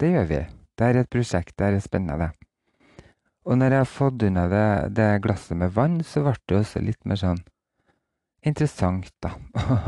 det 0.00 0.12
gjør 0.12 0.28
vi. 0.30 0.40
Det 0.78 0.86
er 0.86 1.00
et 1.00 1.10
prosjekt, 1.10 1.56
det 1.58 1.68
er 1.70 1.82
spennende. 1.82 2.32
Og 3.48 3.56
når 3.58 3.72
jeg 3.72 3.80
har 3.80 3.88
fått 3.90 4.24
unna 4.26 4.44
det, 4.50 4.66
det 4.98 5.06
glasset 5.24 5.56
med 5.56 5.72
vann, 5.74 6.00
så 6.04 6.22
ble 6.26 6.34
det 6.50 6.58
også 6.58 6.82
litt 6.84 7.06
mer 7.08 7.20
sånn 7.20 7.40
interessant, 8.46 9.10
da, 9.24 9.32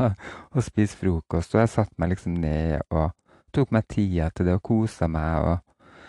å 0.55 0.63
spise 0.63 0.97
frokost. 0.99 1.55
Og 1.55 1.61
jeg 1.61 1.73
satte 1.75 2.01
meg 2.01 2.15
liksom 2.15 2.39
ned 2.41 2.81
og 2.89 3.11
tok 3.53 3.73
meg 3.75 3.87
tida 3.91 4.31
til 4.33 4.49
det 4.49 4.57
og 4.57 4.63
kosa 4.65 5.07
meg 5.11 5.45
og, 5.45 5.99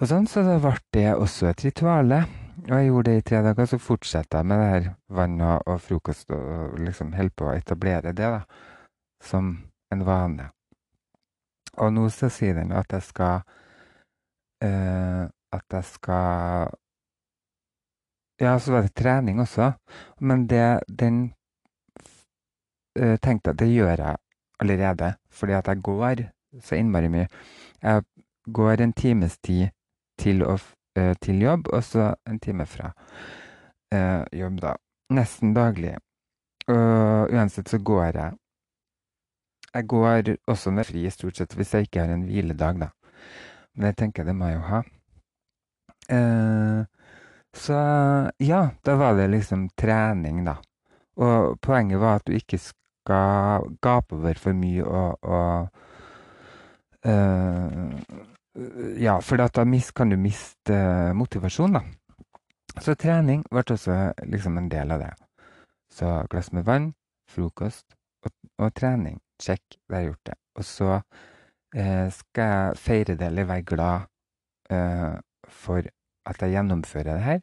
og 0.00 0.06
sånn. 0.12 0.28
Så 0.30 0.44
da 0.46 0.60
ble 0.62 0.76
det 0.94 1.08
også 1.16 1.50
et 1.50 1.66
rituale. 1.66 2.22
Og 2.68 2.74
jeg 2.76 2.90
gjorde 2.90 3.10
det 3.10 3.18
i 3.18 3.26
tre 3.26 3.42
dager, 3.44 3.66
så 3.66 3.80
fortsatte 3.80 4.40
jeg 4.40 4.48
med 4.50 4.60
det 4.60 4.70
her 4.70 4.88
vannet 5.16 5.66
og 5.66 5.80
frokost 5.80 6.32
og 6.36 6.78
liksom 6.80 7.14
holdt 7.16 7.34
på 7.40 7.48
å 7.48 7.54
etablere 7.56 8.12
det 8.12 8.32
da, 8.36 8.42
som 9.24 9.54
en 9.92 10.04
vane. 10.06 10.50
Og 11.80 11.92
nå 11.94 12.06
så 12.12 12.30
sier 12.32 12.56
den 12.58 12.72
at 12.74 12.92
jeg 12.92 13.06
skal 13.06 13.42
uh, 14.64 15.26
At 15.50 15.64
jeg 15.72 15.84
skal 15.84 16.74
Ja, 18.40 18.58
så 18.58 18.72
var 18.72 18.82
det 18.82 18.94
trening 18.94 19.40
også. 19.40 19.72
Men 20.20 20.46
det 20.48 20.80
den 20.88 21.32
uh, 22.98 23.16
tenkte 23.22 23.50
jeg 23.50 23.58
det 23.58 23.68
gjør 23.68 23.96
jeg 23.96 24.16
allerede, 24.60 25.14
fordi 25.30 25.52
at 25.52 25.68
jeg 25.68 25.82
går 25.82 26.22
så 26.60 26.74
innmari 26.76 27.08
mye. 27.08 27.28
Jeg 27.82 28.02
går 28.52 28.80
en 28.80 28.92
times 28.92 29.38
tid 29.38 29.68
til, 30.18 30.42
uh, 30.42 31.14
til 31.20 31.42
jobb, 31.42 31.68
og 31.72 31.84
så 31.84 32.14
en 32.26 32.40
time 32.40 32.66
fra 32.66 32.92
jobb, 34.32 34.60
da. 34.60 34.74
Nesten 35.10 35.54
daglig. 35.54 35.96
Og 36.68 37.32
uansett 37.32 37.68
så 37.68 37.78
går 37.78 38.04
jeg 38.04 38.39
jeg 39.74 39.86
går 39.86 40.34
også 40.50 40.72
med 40.74 40.86
fri 40.88 41.04
stort 41.10 41.38
sett 41.38 41.54
hvis 41.56 41.74
jeg 41.74 41.88
ikke 41.88 42.04
har 42.04 42.14
en 42.14 42.26
hviledag, 42.26 42.80
da. 42.80 42.88
Men 43.74 43.90
jeg 43.90 43.96
tenker 44.02 44.26
det 44.26 44.34
må 44.36 44.50
jeg 44.50 44.58
jo 44.58 44.64
ha. 44.70 44.80
Eh, 46.10 46.80
så 47.54 47.78
ja, 48.42 48.60
da 48.86 48.96
var 48.98 49.14
det 49.18 49.30
liksom 49.30 49.68
trening, 49.78 50.44
da. 50.46 50.56
Og 51.20 51.60
poenget 51.62 52.00
var 52.00 52.18
at 52.18 52.26
du 52.26 52.34
ikke 52.34 52.58
skal 52.58 53.70
gape 53.82 54.16
over 54.16 54.38
for 54.38 54.56
mye 54.56 54.84
og, 54.84 55.18
og 55.22 55.68
eh, 57.04 57.94
Ja, 59.00 59.20
for 59.22 59.38
da 59.38 59.46
kan 59.94 60.10
du 60.10 60.16
miste 60.18 60.74
motivasjon, 61.14 61.72
da. 61.78 61.80
Så 62.82 62.94
trening 62.94 63.44
ble 63.50 63.62
også 63.62 64.12
liksom 64.26 64.58
en 64.58 64.68
del 64.68 64.90
av 64.90 65.00
det. 65.00 65.14
Så 65.90 66.26
glass 66.30 66.52
med 66.52 66.66
vann, 66.66 66.92
frokost 67.30 67.86
og, 68.26 68.32
og 68.58 68.74
trening. 68.74 69.20
Check, 69.40 69.62
da 69.88 69.96
har 69.96 70.04
jeg 70.04 70.12
gjort 70.12 70.30
det. 70.30 70.38
Og 70.60 70.66
så 70.68 70.90
eh, 71.74 72.08
skal 72.12 72.50
jeg 72.54 72.80
feire 72.84 73.16
det 73.16 73.30
eller 73.30 73.48
være 73.48 73.66
glad 73.72 74.08
eh, 74.70 75.16
for 75.48 75.86
at 76.30 76.42
jeg 76.42 76.56
gjennomfører 76.56 77.14
det 77.14 77.22
her. 77.24 77.40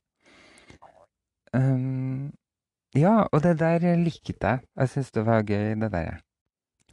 Um, 1.55 2.33
ja, 2.95 3.25
og 3.31 3.43
det 3.43 3.57
der 3.59 3.95
likte 3.95 4.35
jeg. 4.41 4.59
Jeg 4.77 4.89
syns 4.89 5.11
det 5.11 5.25
var 5.25 5.43
gøy, 5.43 5.75
det 5.81 5.91
der. 5.91 6.19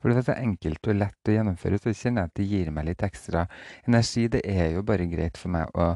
For 0.00 0.08
det 0.08 0.16
var 0.16 0.26
så 0.26 0.34
enkelt 0.36 0.88
og 0.88 0.96
lett 1.00 1.28
å 1.30 1.34
gjennomføre, 1.34 1.78
så 1.80 1.94
kjenner 1.96 2.24
jeg 2.24 2.30
at 2.30 2.36
det 2.36 2.48
gir 2.50 2.70
meg 2.76 2.88
litt 2.90 3.04
ekstra 3.06 3.46
energi. 3.88 4.26
Det 4.28 4.42
er 4.44 4.74
jo 4.74 4.82
bare 4.84 5.06
greit 5.08 5.40
for 5.40 5.54
meg 5.54 5.70
å, 5.80 5.94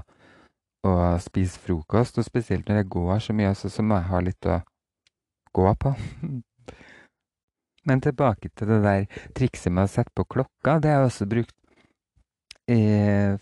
å 0.88 0.94
spise 1.20 1.60
frokost, 1.60 2.16
og 2.16 2.24
spesielt 2.24 2.68
når 2.68 2.82
jeg 2.82 2.90
går 2.94 3.18
så 3.26 3.36
mye, 3.36 3.52
så, 3.58 3.68
så 3.68 3.84
må 3.84 3.98
jeg 3.98 4.08
ha 4.08 4.22
litt 4.24 4.48
å 4.48 4.60
gå 5.60 5.74
på. 5.84 5.92
Men 7.88 8.02
tilbake 8.04 8.50
til 8.52 8.68
det 8.68 8.82
der 8.84 9.22
trikset 9.36 9.72
med 9.72 9.88
å 9.88 9.92
sette 9.92 10.12
på 10.16 10.26
klokka. 10.28 10.76
Det 10.82 10.92
har 10.92 11.02
jeg 11.02 11.10
også 11.10 11.28
brukt 11.30 11.54
i 12.68 12.82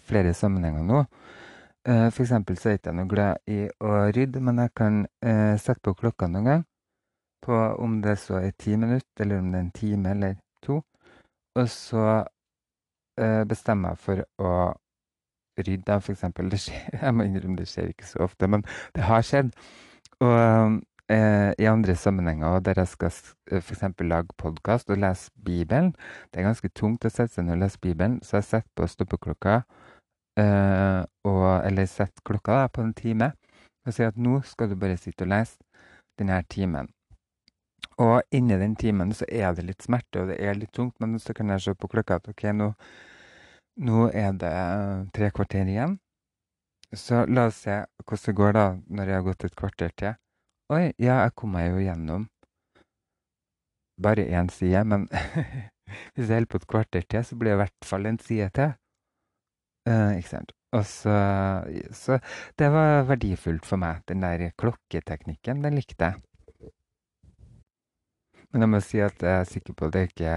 flere 0.07 0.35
sammenhenger 0.39 0.87
nå. 0.87 1.03
Uh, 1.87 2.09
for 2.11 2.25
eksempel 2.25 2.59
så 2.59 2.69
er 2.69 2.77
jeg 2.77 2.81
ikke 2.81 2.95
noe 2.99 3.11
glad 3.11 3.51
i 3.51 3.61
å 3.83 3.91
rydde, 4.15 4.43
men 4.43 4.59
jeg 4.63 4.73
kan 4.79 5.03
uh, 5.07 5.55
sette 5.59 5.83
på 5.87 5.95
klokka 6.01 6.27
noen 6.31 6.49
gang. 6.51 6.65
På 7.43 7.59
om 7.83 8.01
det 8.03 8.17
så 8.23 8.41
er 8.41 8.57
ti 8.59 8.75
minutter, 8.79 9.23
eller 9.23 9.43
om 9.43 9.53
det 9.53 9.61
er 9.61 9.67
en 9.67 9.77
time 9.77 10.15
eller 10.15 10.35
to. 10.67 10.81
Og 11.57 11.69
så 11.71 12.07
uh, 12.23 13.43
bestemmer 13.51 13.95
jeg 13.95 14.03
for 14.03 14.25
å 14.43 14.57
rydde, 15.67 16.01
skjer, 16.59 16.91
jeg 17.03 17.15
må 17.15 17.27
innrømme 17.27 17.59
det 17.61 17.69
skjer 17.71 17.95
ikke 17.95 18.09
så 18.09 18.27
ofte, 18.27 18.51
men 18.51 18.67
det 18.95 19.07
har 19.07 19.23
skjedd. 19.27 19.55
Og 20.27 20.83
eh, 21.13 21.53
i 21.59 21.67
andre 21.71 21.95
sammenhenger 21.97 22.61
der 22.61 22.81
jeg 22.81 22.89
skal 22.89 23.13
eh, 23.51 23.61
f.eks. 23.61 23.83
lage 24.01 24.35
podkast 24.39 24.91
og 24.91 24.99
lese 25.03 25.31
Bibelen. 25.45 25.95
Det 26.31 26.41
er 26.41 26.49
ganske 26.49 26.71
tungt 26.75 27.07
å 27.07 27.13
sette 27.13 27.35
seg 27.35 27.47
ned 27.47 27.59
og 27.59 27.65
lese 27.65 27.83
Bibelen, 27.83 28.21
så 28.23 28.41
jeg 28.41 28.49
setter 28.51 28.73
på 28.77 28.89
stoppeklokka 28.91 29.57
eh, 30.41 31.03
og, 31.29 31.47
eller 31.67 31.91
setter 31.91 32.27
klokka 32.27 32.63
da, 32.63 32.69
på 32.69 32.85
en 32.85 32.95
time 32.97 33.33
og 33.87 33.95
sier 33.95 34.11
at 34.11 34.19
nå 34.19 34.41
skal 34.47 34.71
du 34.71 34.79
bare 34.79 34.99
sitte 34.99 35.27
og 35.27 35.31
lese 35.31 35.61
denne 36.19 36.41
timen. 36.51 36.91
Og 38.03 38.21
inni 38.35 38.59
den 38.61 38.75
timen 38.77 39.13
så 39.17 39.29
er 39.31 39.55
det 39.57 39.65
litt 39.69 39.85
smerte, 39.85 40.21
og 40.25 40.33
det 40.33 40.41
er 40.43 40.59
litt 40.59 40.73
tungt, 40.77 40.99
men 41.01 41.17
så 41.23 41.33
kan 41.37 41.49
jeg 41.55 41.63
se 41.65 41.77
på 41.79 41.89
klokka 41.89 42.19
at 42.19 42.29
ok, 42.29 42.49
nå, 42.53 42.73
nå 43.87 44.09
er 44.11 44.35
det 44.37 44.57
tre 45.17 45.31
kvarter 45.33 45.71
igjen. 45.71 45.97
Så 46.93 47.25
la 47.31 47.49
oss 47.49 47.63
se 47.65 47.81
hvordan 48.05 48.27
det 48.27 48.37
går 48.37 48.53
da 48.57 48.67
når 48.87 49.09
jeg 49.11 49.19
har 49.21 49.27
gått 49.27 49.47
et 49.49 49.57
kvarter 49.59 49.95
til. 49.97 50.19
Oi, 50.67 50.91
ja, 50.99 51.21
jeg 51.23 51.33
kom 51.39 51.53
meg 51.55 51.69
jo 51.71 51.79
gjennom 51.79 52.25
bare 54.03 54.25
én 54.35 54.49
side, 54.51 54.81
men 54.85 55.05
hvis 56.17 56.27
jeg 56.27 56.41
holder 56.41 56.51
på 56.51 56.59
et 56.59 56.67
kvarter 56.73 57.05
til, 57.07 57.23
så 57.25 57.39
blir 57.39 57.53
det 57.53 57.57
i 57.57 57.61
hvert 57.61 57.87
fall 57.87 58.09
en 58.11 58.19
side 58.19 58.49
til. 58.59 58.73
Uh, 59.87 60.19
ikke 60.19 60.33
sant. 60.33 60.51
Og 60.75 60.83
så, 60.91 61.15
så 61.95 62.19
det 62.59 62.73
var 62.75 63.07
verdifullt 63.07 63.65
for 63.65 63.79
meg. 63.81 64.03
Den 64.11 64.27
der 64.27 64.51
klokketeknikken, 64.59 65.63
den 65.63 65.79
likte 65.79 66.11
jeg. 66.11 66.73
Men 68.51 68.67
jeg 68.67 68.73
må 68.73 68.83
si 68.83 68.99
at 69.05 69.23
jeg 69.23 69.39
er 69.39 69.49
sikker 69.49 69.79
på 69.79 69.87
at 69.87 69.95
det 69.95 70.09
ikke 70.11 70.35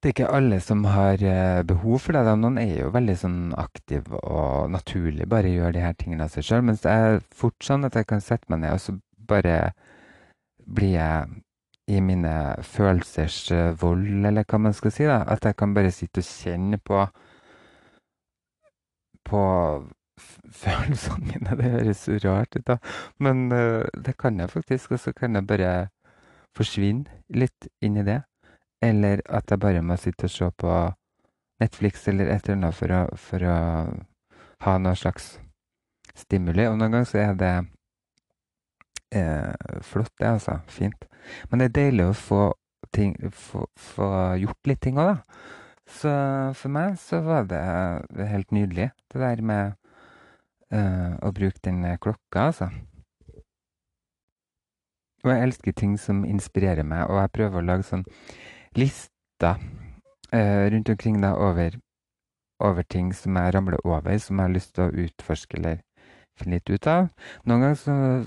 det 0.00 0.08
er 0.08 0.14
ikke 0.14 0.32
alle 0.32 0.60
som 0.64 0.84
har 0.88 1.20
eh, 1.20 1.60
behov 1.68 1.98
for 2.06 2.16
det. 2.16 2.24
Noen 2.40 2.56
er 2.62 2.72
jo 2.78 2.92
veldig 2.94 3.16
sånn 3.20 3.38
aktiv 3.60 4.06
og 4.16 4.70
naturlig 4.72 5.26
bare 5.28 5.52
gjør 5.52 5.74
de 5.76 5.84
her 5.84 5.96
tingene 6.00 6.24
av 6.24 6.32
seg 6.32 6.46
sjøl. 6.46 6.64
Mens 6.64 6.80
det 6.86 6.94
er 6.94 7.20
fort 7.36 7.60
sånn 7.64 7.84
at 7.84 7.98
jeg 7.98 8.08
kan 8.08 8.24
sette 8.24 8.48
meg 8.48 8.62
ned, 8.62 8.78
og 8.78 8.80
så 8.80 8.96
bare 9.28 9.74
blir 10.64 10.94
jeg 10.94 11.42
i 11.90 12.00
mine 12.00 12.32
følelsers 12.64 13.38
eh, 13.52 13.74
vold, 13.82 14.24
eller 14.24 14.48
hva 14.48 14.62
man 14.62 14.76
skal 14.76 14.94
si. 14.94 15.04
da, 15.04 15.20
At 15.28 15.44
jeg 15.44 15.58
kan 15.60 15.76
bare 15.76 15.92
sitte 15.92 16.24
og 16.24 16.30
kjenne 16.32 16.80
på 16.80 17.04
på 19.30 19.42
følelsene 20.62 21.26
mine. 21.26 21.56
Det 21.60 21.70
høres 21.76 22.04
så 22.06 22.16
rart 22.24 22.56
ut, 22.56 22.66
da. 22.66 22.78
Men 23.20 23.52
uh, 23.52 23.84
det 23.94 24.16
kan 24.18 24.40
jeg 24.40 24.50
faktisk. 24.50 24.96
Og 24.96 25.00
så 25.00 25.12
kan 25.12 25.36
jeg 25.36 25.46
bare 25.46 25.88
forsvinne 26.56 27.04
litt 27.30 27.68
inn 27.84 28.00
i 28.00 28.06
det. 28.06 28.22
Eller 28.82 29.20
at 29.28 29.50
jeg 29.52 29.60
bare 29.60 29.82
må 29.84 29.96
sitte 30.00 30.28
og 30.28 30.32
se 30.32 30.48
på 30.56 30.76
Netflix 31.60 32.06
eller 32.08 32.30
et 32.32 32.48
eller 32.48 32.56
annet 32.56 32.76
for 32.78 32.94
å, 32.96 33.00
for 33.20 33.44
å 33.44 33.56
ha 34.64 34.76
noe 34.80 34.96
slags 34.96 35.34
stimuli. 36.16 36.64
Og 36.68 36.78
noen 36.78 36.96
ganger 36.96 37.08
så 37.08 37.20
er 37.20 37.36
det 37.40 37.54
eh, 39.16 39.80
flott, 39.84 40.12
det, 40.18 40.32
altså. 40.32 40.58
Fint. 40.72 41.06
Men 41.50 41.60
det 41.60 41.70
er 41.70 41.76
deilig 41.76 42.08
å 42.08 42.16
få, 42.16 42.42
ting, 42.96 43.16
få, 43.36 43.66
få 43.76 44.10
gjort 44.40 44.70
litt 44.70 44.82
ting 44.84 45.00
òg, 45.00 45.14
da. 45.14 45.46
Så 45.90 46.10
for 46.54 46.70
meg 46.70 46.94
så 47.02 47.18
var 47.24 47.48
det 47.50 47.60
helt 48.30 48.52
nydelig, 48.54 48.92
det 49.10 49.20
der 49.20 49.40
med 49.42 49.72
eh, 50.70 51.16
å 51.18 51.32
bruke 51.34 51.58
den 51.66 51.82
klokka, 51.98 52.46
altså. 52.46 52.70
Og 55.20 55.32
jeg 55.34 55.44
elsker 55.44 55.76
ting 55.76 55.98
som 56.00 56.22
inspirerer 56.24 56.86
meg, 56.86 57.10
og 57.10 57.18
jeg 57.20 57.34
prøver 57.34 57.60
å 57.60 57.66
lage 57.66 57.84
sånn 57.84 58.06
lister 58.78 59.60
uh, 60.34 60.64
rundt 60.70 60.88
omkring 60.92 61.20
da 61.22 61.34
over, 61.34 61.78
over, 62.62 62.82
ting 62.82 63.14
som 63.16 63.36
jeg 63.36 63.54
ramler 63.54 63.80
over, 63.84 64.18
som 64.18 64.38
jeg 64.38 64.48
har 64.48 64.56
lyst 64.56 64.74
til 64.74 64.86
å 64.86 65.06
utforske 65.06 65.58
eller 65.58 65.80
finne 66.38 66.58
litt 66.58 66.70
ut 66.70 66.90
av. 66.90 67.08
Noen 67.44 67.66
ganger 67.66 67.80
så 67.80 67.96
uh, 67.96 68.26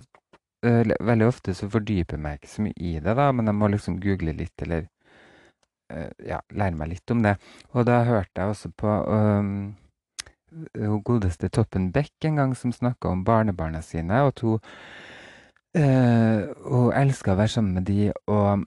Veldig 0.63 1.25
ofte 1.27 1.51
så 1.51 1.67
fordyper 1.67 2.15
jeg 2.15 2.23
meg 2.23 2.37
ikke 2.39 2.51
så 2.53 2.63
mye 2.63 2.77
i 2.79 2.93
det, 3.03 3.15
da, 3.19 3.31
men 3.35 3.51
jeg 3.51 3.59
må 3.59 3.67
liksom 3.73 3.97
google 4.03 4.31
litt 4.37 4.63
eller 4.63 4.85
Eh, 5.93 6.11
ja, 6.29 6.39
lære 6.49 6.77
meg 6.77 6.93
litt 6.93 7.13
om 7.13 7.23
det. 7.25 7.37
Og 7.73 7.85
da 7.87 8.01
hørte 8.07 8.41
jeg 8.41 8.53
også 8.53 8.71
på 8.77 8.89
um, 8.89 9.73
godeste 11.05 11.49
Toppen 11.53 11.91
Beck 11.93 12.25
en 12.25 12.39
gang 12.39 12.55
som 12.57 12.73
snakka 12.73 13.11
om 13.11 13.23
barnebarna 13.25 13.81
sine. 13.81 14.21
og 14.23 14.33
hun, 14.41 14.59
uh, 15.77 16.49
hun 16.65 16.93
elska 16.93 17.33
å 17.33 17.41
være 17.41 17.55
sammen 17.55 17.73
med 17.73 17.89
de 17.89 18.11
og, 18.27 18.65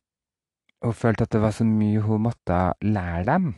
og 0.87 0.95
følte 0.95 1.27
at 1.27 1.33
det 1.35 1.43
var 1.43 1.55
så 1.55 1.67
mye 1.67 2.03
hun 2.05 2.27
måtte 2.29 2.59
lære 2.83 3.25
dem. 3.29 3.55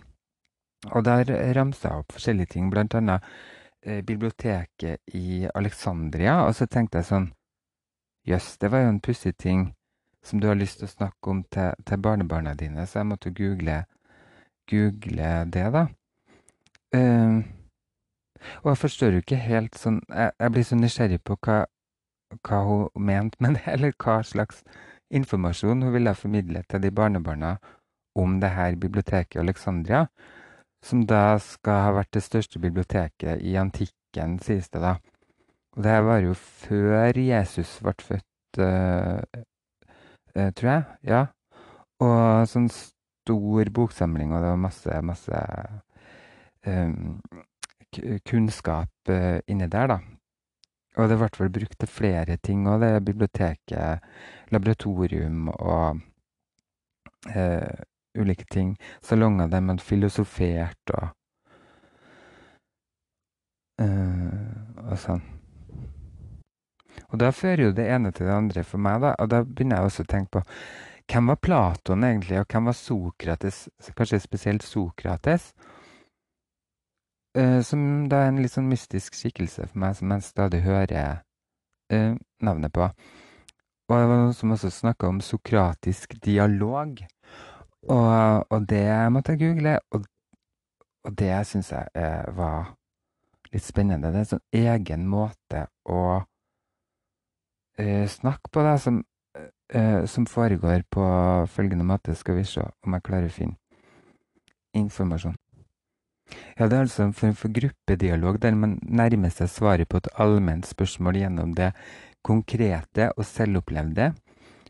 Og 0.94 1.04
der 1.04 1.30
ramsa 1.56 1.88
jeg 1.88 2.04
opp 2.04 2.14
forskjellige 2.14 2.54
ting, 2.54 2.70
blant 2.70 2.94
annet 2.94 3.24
uh, 3.86 4.00
biblioteket 4.06 5.14
i 5.14 5.48
Alexandria. 5.54 6.40
Og 6.46 6.54
så 6.54 6.66
tenkte 6.66 7.02
jeg 7.02 7.10
sånn 7.10 7.32
Jøss, 8.28 8.58
det 8.60 8.68
var 8.72 8.82
jo 8.84 8.88
en 8.92 9.00
pussig 9.00 9.32
ting 9.40 9.70
som 10.24 10.40
du 10.40 10.48
har 10.50 10.58
lyst 10.58 10.80
til 10.80 10.88
å 10.88 10.92
snakke 10.92 11.30
om 11.32 11.44
til, 11.48 11.72
til 11.86 12.00
barnebarna 12.04 12.52
dine, 12.58 12.84
så 12.86 12.98
jeg 13.00 13.08
måtte 13.08 13.32
google, 13.32 13.78
google 14.68 15.30
det, 15.54 15.64
da. 15.72 15.86
Uh, 16.92 17.40
og 18.62 18.70
jeg 18.72 18.80
forstår 18.82 19.16
jo 19.16 19.20
ikke 19.20 19.36
helt 19.42 19.74
sånn 19.76 19.98
Jeg, 20.08 20.30
jeg 20.40 20.52
blir 20.54 20.64
så 20.64 20.76
nysgjerrig 20.78 21.18
på 21.26 21.34
hva, 21.44 21.56
hva 22.46 22.60
hun 22.64 23.04
mente 23.08 23.40
med 23.44 23.58
det, 23.58 23.64
eller 23.74 23.96
hva 23.96 24.20
slags 24.24 24.62
informasjon 25.10 25.82
hun 25.82 25.92
ville 25.94 26.14
formidle 26.14 26.62
til 26.68 26.82
de 26.82 26.90
barnebarna 26.94 27.56
om 28.18 28.40
det 28.40 28.50
her 28.50 28.76
biblioteket 28.76 29.36
i 29.36 29.42
Alexandria, 29.42 30.06
som 30.82 31.04
da 31.06 31.38
skal 31.42 31.82
ha 31.84 31.94
vært 31.98 32.14
det 32.14 32.22
største 32.22 32.60
biblioteket 32.62 33.42
i 33.42 33.54
antikken, 33.58 34.38
sies 34.42 34.68
det 34.70 34.82
da. 34.82 34.96
Og 35.76 35.84
det 35.84 35.92
her 35.92 36.04
var 36.06 36.22
jo 36.22 36.34
før 36.34 37.18
Jesus 37.18 37.78
ble 37.82 37.94
født, 38.02 38.60
uh, 38.62 39.20
uh, 40.34 40.50
tror 40.58 40.70
jeg. 40.70 40.84
Ja. 41.06 41.24
Og 42.02 42.46
sånn 42.50 42.70
stor 42.72 43.70
boksamling, 43.74 44.32
og 44.32 44.42
det 44.42 44.52
var 44.52 44.62
masse, 44.62 45.00
masse 45.02 45.42
um, 46.66 47.18
kunnskap 48.26 49.12
uh, 49.12 49.38
inni 49.46 49.70
der, 49.70 49.94
da. 49.94 49.98
Og 50.96 51.10
det 51.10 51.18
ble 51.20 51.28
vel 51.38 51.52
brukt 51.54 51.78
til 51.78 51.90
flere 51.90 52.38
ting 52.42 52.66
òg, 52.66 52.80
det 52.82 53.04
biblioteket, 53.06 54.08
laboratorium 54.50 55.48
og 55.52 56.00
eh, 57.34 57.84
ulike 58.18 58.48
ting. 58.50 58.74
Salonger 59.04 59.50
der 59.52 59.62
man 59.62 59.78
filosoferte 59.78 60.96
og 60.96 61.08
eh, 63.84 64.88
og 64.88 64.98
sånn. 64.98 65.24
Og 67.08 67.20
da 67.22 67.30
fører 67.32 67.68
jo 67.68 67.74
det 67.76 67.86
ene 67.88 68.10
til 68.12 68.28
det 68.28 68.34
andre 68.34 68.64
for 68.66 68.82
meg, 68.82 69.00
da. 69.04 69.14
Og 69.22 69.30
da 69.32 69.42
begynner 69.46 69.78
jeg 69.78 69.90
også 69.90 70.04
å 70.04 70.12
tenke 70.12 70.38
på 70.38 70.44
hvem 71.08 71.30
var 71.30 71.38
Platon 71.40 72.04
egentlig, 72.04 72.36
og 72.36 72.50
hvem 72.52 72.68
var 72.68 72.76
Sokrates, 72.76 73.62
kanskje 73.96 74.20
spesielt 74.20 74.64
Sokrates? 74.66 75.54
Uh, 77.36 77.60
som 77.62 78.08
da 78.08 78.24
er 78.24 78.32
en 78.32 78.40
litt 78.42 78.54
sånn 78.54 78.70
mystisk 78.70 79.16
skikkelse 79.18 79.68
for 79.68 79.82
meg, 79.82 79.96
som 79.98 80.14
jeg 80.14 80.26
stadig 80.26 80.62
hører 80.64 81.20
uh, 81.92 82.14
navnet 82.40 82.72
på. 82.74 82.88
Og 83.88 84.34
som 84.34 84.50
også 84.52 84.70
snakka 84.70 85.08
om 85.08 85.20
sokratisk 85.20 86.14
dialog. 86.24 86.98
Og, 87.88 88.46
og, 88.50 88.68
det 88.68 89.12
måtte 89.12 89.32
jeg 89.32 89.40
google, 89.40 89.78
og, 89.90 90.04
og 91.04 91.18
det 91.18 91.46
syns 91.46 91.70
jeg 91.72 91.88
eh, 91.96 92.36
var 92.36 92.74
litt 93.52 93.64
spennende. 93.64 94.10
Det 94.12 94.18
er 94.18 94.26
en 94.26 94.32
sånn 94.34 94.58
egen 94.60 95.06
måte 95.08 95.62
å 95.88 96.02
eh, 97.78 98.04
snakke 98.10 98.52
på 98.52 98.64
det 98.66 98.74
som, 98.84 99.00
eh, 99.72 100.04
som, 100.04 100.26
foregår 100.28 100.84
på 100.90 101.06
følgende 101.54 101.86
måte. 101.88 102.14
Skal 102.18 102.42
vi 102.42 102.44
se 102.44 102.66
om 102.84 102.98
jeg 102.98 103.06
klarer 103.08 103.32
å 103.32 103.36
finne 103.38 103.56
informasjon. 104.76 105.38
Ja, 106.58 106.68
Det 106.68 106.76
er 106.76 106.80
altså 106.80 107.02
en 107.02 107.12
form 107.12 107.34
for 107.34 107.52
gruppedialog 107.52 108.42
der 108.42 108.54
man 108.54 108.78
nærmer 108.82 109.30
seg 109.30 109.48
svaret 109.48 109.88
på 109.88 109.96
et 109.96 110.08
allment 110.18 110.66
spørsmål 110.66 111.16
gjennom 111.16 111.54
det 111.54 111.72
konkrete 112.24 113.12
og 113.16 113.24
selvopplevde, 113.24 114.12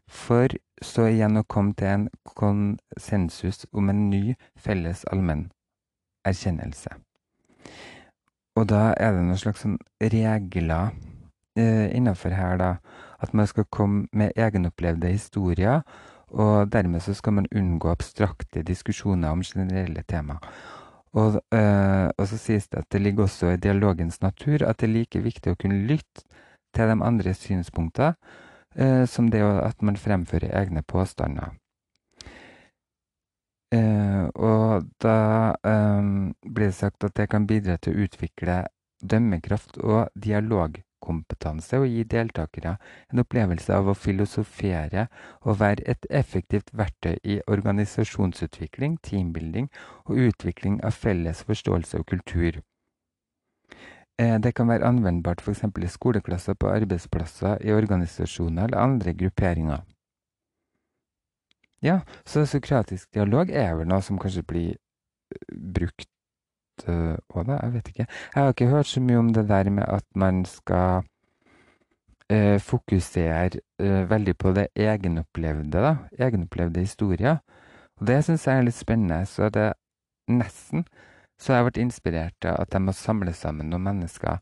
for 0.09 0.49
så 0.83 1.09
igjen 1.11 1.41
å 1.41 1.47
komme 1.49 1.75
til 1.75 1.89
en 1.89 2.09
konsensus 2.39 3.67
om 3.73 3.91
en 3.91 4.09
ny 4.11 4.37
felles 4.57 5.05
allmenn 5.13 5.49
erkjennelse. 6.29 6.95
Og 8.59 8.67
da 8.69 8.93
er 8.99 9.15
det 9.15 9.25
noen 9.25 9.39
slags 9.39 9.63
sånn 9.65 9.79
regler 10.03 10.93
eh, 11.59 11.89
innafor 11.95 12.35
her, 12.35 12.57
da, 12.59 12.71
at 13.23 13.35
man 13.35 13.47
skal 13.47 13.69
komme 13.71 14.07
med 14.13 14.35
egenopplevde 14.37 15.11
historier, 15.13 15.83
og 16.29 16.73
dermed 16.73 17.01
så 17.01 17.15
skal 17.17 17.39
man 17.39 17.49
unngå 17.55 17.91
abstrakte 17.91 18.63
diskusjoner 18.63 19.33
om 19.33 19.43
generelle 19.43 20.03
tema. 20.09 20.39
Og, 21.13 21.39
øh, 21.55 22.09
og, 22.19 22.27
så 22.29 22.37
sies 22.37 22.69
det 22.69 22.79
at 22.79 22.93
det 22.93 23.01
ligger 23.01 23.23
også 23.23 23.55
i 23.55 23.57
dialogens 23.57 24.21
natur 24.23 24.65
at 24.67 24.81
det 24.81 24.89
er 24.89 24.93
like 24.93 25.23
viktig 25.25 25.53
å 25.53 25.61
kunne 25.61 25.87
lytte 25.89 26.27
til 26.75 26.91
de 26.91 26.99
andres 27.05 27.41
synspunkter 27.47 28.13
øh, 28.77 29.07
som 29.09 29.31
det 29.31 29.43
at 29.43 29.83
man 29.83 29.97
fremfører 29.97 30.53
egne 30.53 30.83
påstander. 30.83 31.57
Uh, 33.69 34.33
og 34.33 34.87
da 35.05 35.53
um, 35.61 36.33
blir 36.41 36.71
det 36.71 36.75
sagt 36.79 37.05
at 37.05 37.13
det 37.17 37.27
kan 37.29 37.45
bidra 37.47 37.77
til 37.77 37.93
å 37.93 38.07
utvikle 38.07 38.63
dømmekraft 39.05 39.77
og 39.85 40.09
dialog 40.17 40.79
kompetanse 41.05 41.79
og 41.81 41.87
gi 41.89 42.05
deltakere 42.05 42.77
en 43.13 43.23
opplevelse 43.23 43.75
av 43.75 43.91
å 43.91 43.97
filosofere 43.97 45.07
og 45.43 45.61
være 45.61 45.87
et 45.95 46.09
effektivt 46.11 46.73
verktøy 46.73 47.17
i 47.25 47.39
organisasjonsutvikling, 47.47 48.99
teambuilding 49.03 49.71
og 50.07 50.25
utvikling 50.29 50.81
av 50.85 50.97
felles 50.97 51.45
forståelse 51.49 52.03
og 52.03 52.09
kultur. 52.15 52.61
Eh, 54.19 54.37
det 54.43 54.55
kan 54.55 54.69
være 54.69 54.87
anvendbart 54.87 55.41
f.eks. 55.41 55.63
i 55.63 55.93
skoleklasser, 55.95 56.55
på 56.55 56.71
arbeidsplasser, 56.73 57.63
i 57.63 57.73
organisasjoner 57.73 58.65
eller 58.65 58.79
andre 58.79 59.15
grupperinger. 59.15 59.87
Ja, 61.83 62.01
så 62.27 62.47
sokratisk 62.47 63.15
dialog 63.15 63.51
er 63.51 63.77
vel 63.79 63.87
noe 63.87 64.03
som 64.03 64.19
kanskje 64.19 64.43
blir 64.43 64.73
brukt 65.55 66.09
òg, 66.87 67.45
da? 67.47 67.59
Jeg 67.63 67.73
vet 67.73 67.89
ikke. 67.89 68.07
Jeg 68.35 68.43
har 68.43 68.53
ikke 68.53 68.71
hørt 68.73 68.87
så 68.87 69.01
mye 69.01 69.19
om 69.19 69.33
det 69.35 69.49
der 69.49 69.71
med 69.71 69.85
at 69.89 70.05
man 70.15 70.45
skal 70.45 71.03
eh, 72.31 72.61
fokusere 72.61 73.61
eh, 73.81 74.11
veldig 74.11 74.37
på 74.39 74.53
det 74.53 74.69
egenopplevde, 74.77 75.83
da. 75.83 75.97
Egenopplevde 76.19 76.81
historier. 76.81 77.39
Og 78.01 78.07
det 78.07 78.25
syns 78.25 78.47
jeg 78.47 78.59
er 78.59 78.67
litt 78.69 78.79
spennende. 78.79 79.27
Så 79.27 79.49
det 79.49 79.73
nesten 80.29 80.85
så 81.39 81.55
jeg 81.55 81.69
vært 81.69 81.81
inspirert 81.83 82.47
av 82.51 82.63
at 82.65 82.73
de 82.75 82.81
må 82.83 82.93
samle 82.93 83.33
sammen 83.33 83.71
noen 83.71 83.85
mennesker 83.87 84.41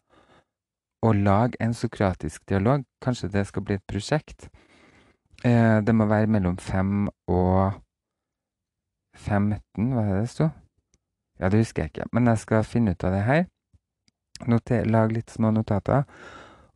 og 1.05 1.15
lage 1.15 1.61
en 1.61 1.75
sokratisk 1.77 2.49
dialog. 2.49 2.85
Kanskje 3.05 3.29
det 3.29 3.47
skal 3.47 3.63
bli 3.63 3.77
et 3.77 3.85
prosjekt. 3.89 4.49
Eh, 5.45 5.79
det 5.85 5.95
må 5.95 6.07
være 6.09 6.27
mellom 6.27 6.57
fem 6.59 7.09
og 7.29 7.77
15, 9.17 9.93
hva 9.93 10.03
er 10.03 10.15
det 10.15 10.21
det 10.21 10.31
sto? 10.33 10.49
Ja, 11.41 11.49
det 11.53 11.61
husker 11.61 11.85
jeg 11.85 11.91
ikke, 11.93 12.09
men 12.13 12.27
jeg 12.31 12.39
skal 12.43 12.65
finne 12.65 12.95
ut 12.97 13.05
av 13.05 13.13
det 13.13 13.23
her. 13.27 13.45
Noter, 14.49 14.85
lag 14.89 15.13
litt 15.13 15.31
små 15.33 15.51
notater. 15.53 16.05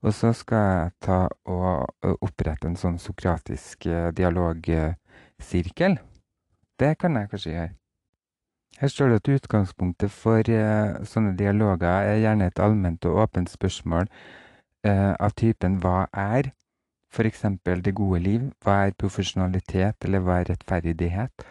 Og 0.00 0.14
så 0.16 0.32
skal 0.32 0.62
jeg 0.64 0.92
ta 1.04 1.18
og 1.52 2.14
opprette 2.24 2.68
en 2.68 2.76
sånn 2.80 2.96
sokratisk 3.00 3.84
dialogsirkel. 4.16 5.98
Det 6.80 6.94
kan 7.00 7.16
jeg 7.18 7.28
kanskje 7.28 7.52
gjøre. 7.52 7.74
Her 8.80 8.88
står 8.88 9.08
det 9.10 9.18
at 9.20 9.28
utgangspunktet 9.34 10.12
for 10.14 10.40
sånne 11.04 11.34
dialoger 11.36 12.08
er 12.14 12.22
gjerne 12.22 12.48
et 12.48 12.62
allment 12.64 13.04
og 13.10 13.18
åpent 13.26 13.52
spørsmål 13.52 14.08
av 14.88 15.34
typen 15.36 15.76
hva 15.82 16.06
er 16.16 16.54
f.eks. 17.10 17.42
det 17.84 17.94
gode 17.94 18.20
liv, 18.22 18.46
hva 18.64 18.86
er 18.86 18.96
profesjonalitet, 18.96 19.96
eller 20.06 20.22
hva 20.24 20.40
er 20.40 20.52
rettferdighet, 20.52 21.44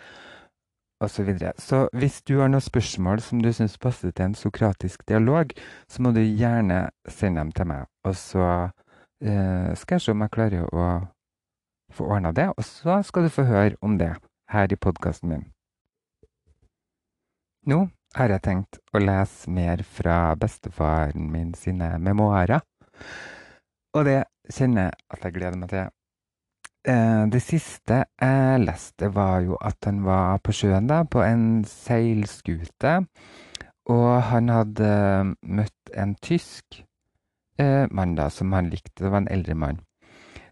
osv. 1.00 1.16
Så, 1.16 1.24
videre. 1.24 1.54
så 1.58 1.88
hvis 1.96 2.22
du 2.28 2.40
har 2.40 2.50
noen 2.52 2.64
spørsmål 2.64 3.22
som 3.24 3.42
du 3.44 3.52
syns 3.56 3.78
passer 3.78 4.12
til 4.12 4.30
en 4.30 4.36
sokratisk 4.36 5.06
dialog, 5.08 5.54
så 5.88 6.04
må 6.04 6.12
du 6.12 6.22
gjerne 6.22 6.90
sende 7.08 7.40
dem 7.44 7.54
til 7.56 7.70
meg, 7.72 7.88
og 8.04 8.16
så 8.20 8.48
eh, 9.24 9.72
skal 9.76 9.96
jeg 9.96 10.06
se 10.06 10.16
om 10.16 10.26
jeg 10.26 10.36
klarer 10.36 10.68
å 10.68 10.90
få 11.96 12.10
ordna 12.12 12.34
det, 12.36 12.50
og 12.52 12.66
så 12.68 13.00
skal 13.06 13.26
du 13.26 13.34
få 13.34 13.48
høre 13.48 13.80
om 13.82 13.98
det 13.98 14.12
her 14.52 14.74
i 14.74 14.80
podkasten 14.80 15.32
min. 15.32 15.48
Nå 17.70 17.86
har 18.18 18.34
jeg 18.34 18.44
tenkt 18.46 18.80
å 18.96 19.02
lese 19.02 19.52
mer 19.54 19.84
fra 19.86 20.34
bestefaren 20.40 21.30
min 21.32 21.54
sine 21.58 21.92
memoarer. 22.02 22.64
Og 23.98 24.06
det 24.08 24.24
kjenner 24.54 24.90
jeg 24.90 25.00
at 25.14 25.26
jeg 25.26 25.36
gleder 25.36 25.60
meg 25.60 25.72
til. 25.74 25.90
Eh, 26.90 27.24
det 27.30 27.42
siste 27.44 28.04
jeg 28.22 28.62
leste, 28.64 29.10
var 29.14 29.44
jo 29.46 29.58
at 29.62 29.78
han 29.86 30.00
var 30.06 30.40
på 30.42 30.54
sjøen, 30.56 30.88
da, 30.90 31.04
på 31.04 31.22
en 31.22 31.66
seilskute. 31.68 32.94
Og 33.90 34.10
han 34.30 34.50
hadde 34.50 34.90
møtt 35.44 35.94
en 35.94 36.16
tysk 36.24 36.80
eh, 37.60 37.86
mann 37.92 38.16
da, 38.18 38.30
som 38.34 38.56
han 38.56 38.72
likte. 38.72 39.04
Det 39.04 39.12
var 39.12 39.24
en 39.24 39.32
eldre 39.36 39.58
mann. 39.60 39.84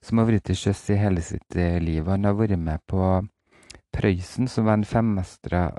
Som 0.04 0.22
har 0.22 0.30
vært 0.30 0.46
til 0.50 0.60
sjøs 0.60 0.84
i 0.94 1.00
hele 1.00 1.24
sitt 1.26 1.58
liv. 1.58 2.04
Og 2.04 2.12
Han 2.12 2.26
har 2.26 2.38
vært 2.38 2.60
med 2.60 2.86
på 2.88 3.02
Prøysen, 3.98 4.48
som 4.48 4.68
var 4.68 4.78
en 4.78 4.86
femmastra 4.86 5.72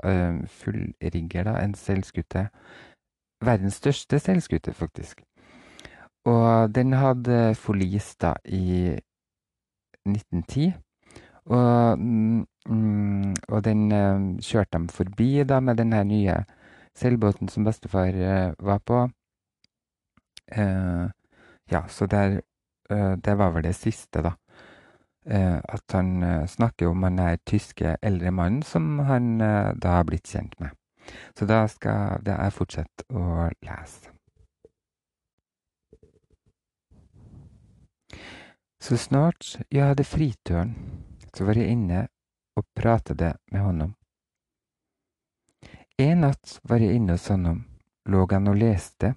fullrigger, 0.59 1.45
da, 1.47 1.55
en 1.61 1.75
seilskute. 1.77 2.49
Verdens 3.45 3.79
største 3.79 4.19
seilskute, 4.19 4.73
faktisk. 4.73 5.21
Og 6.27 6.73
den 6.75 6.93
hadde 6.99 7.55
forlis 7.55 8.15
da 8.19 8.33
i 8.43 8.97
1910. 10.15 10.73
Og, 11.49 11.99
mm, 11.99 13.35
og 13.49 13.63
den 13.65 13.85
uh, 13.91 14.41
kjørte 14.43 14.75
dem 14.75 14.89
forbi 14.93 15.43
da 15.43 15.59
med 15.59 15.79
den 15.79 15.93
her 15.93 16.03
nye 16.03 16.35
seilbåten 16.97 17.49
som 17.49 17.65
bestefar 17.65 18.13
uh, 18.13 18.53
var 18.59 18.83
på. 18.85 19.07
ja, 21.71 21.83
så 21.87 22.05
der, 22.09 22.39
det 23.25 23.37
var 23.37 23.51
vel 23.53 23.63
det 23.63 23.75
siste, 23.75 24.23
da. 24.25 24.31
Eh, 25.25 25.57
at 25.57 25.91
han 25.91 26.23
eh, 26.23 26.45
snakker 26.47 26.87
om 26.87 27.03
han 27.03 27.19
er 27.19 27.41
tyske 27.45 27.97
eldre 28.01 28.31
mannen 28.31 28.63
som 28.65 28.99
han 29.05 29.41
eh, 29.41 29.75
da 29.77 29.99
har 29.99 30.07
blitt 30.09 30.31
kjent 30.31 30.55
med. 30.59 30.73
Så 31.37 31.45
da 31.49 31.65
skal 31.69 32.25
jeg 32.25 32.55
fortsette 32.55 33.05
å 33.13 33.49
lese. 33.65 34.18
Så 38.79 38.97
snart 38.97 39.59
jeg 39.71 39.83
hadde 39.83 40.03
fritøren, 40.07 40.75
så 41.35 41.45
var 41.45 41.59
jeg 41.59 41.75
inne 41.75 42.07
og 42.55 42.65
pratet 42.75 43.21
med 43.51 43.61
honom. 43.61 43.95
En 45.99 46.21
natt 46.23 46.59
var 46.63 46.79
jeg 46.79 46.95
inne 46.95 47.17
hos 47.17 47.27
honom, 47.27 47.65
lå 48.07 48.25
han 48.31 48.47
og 48.47 48.55
leste 48.55 49.13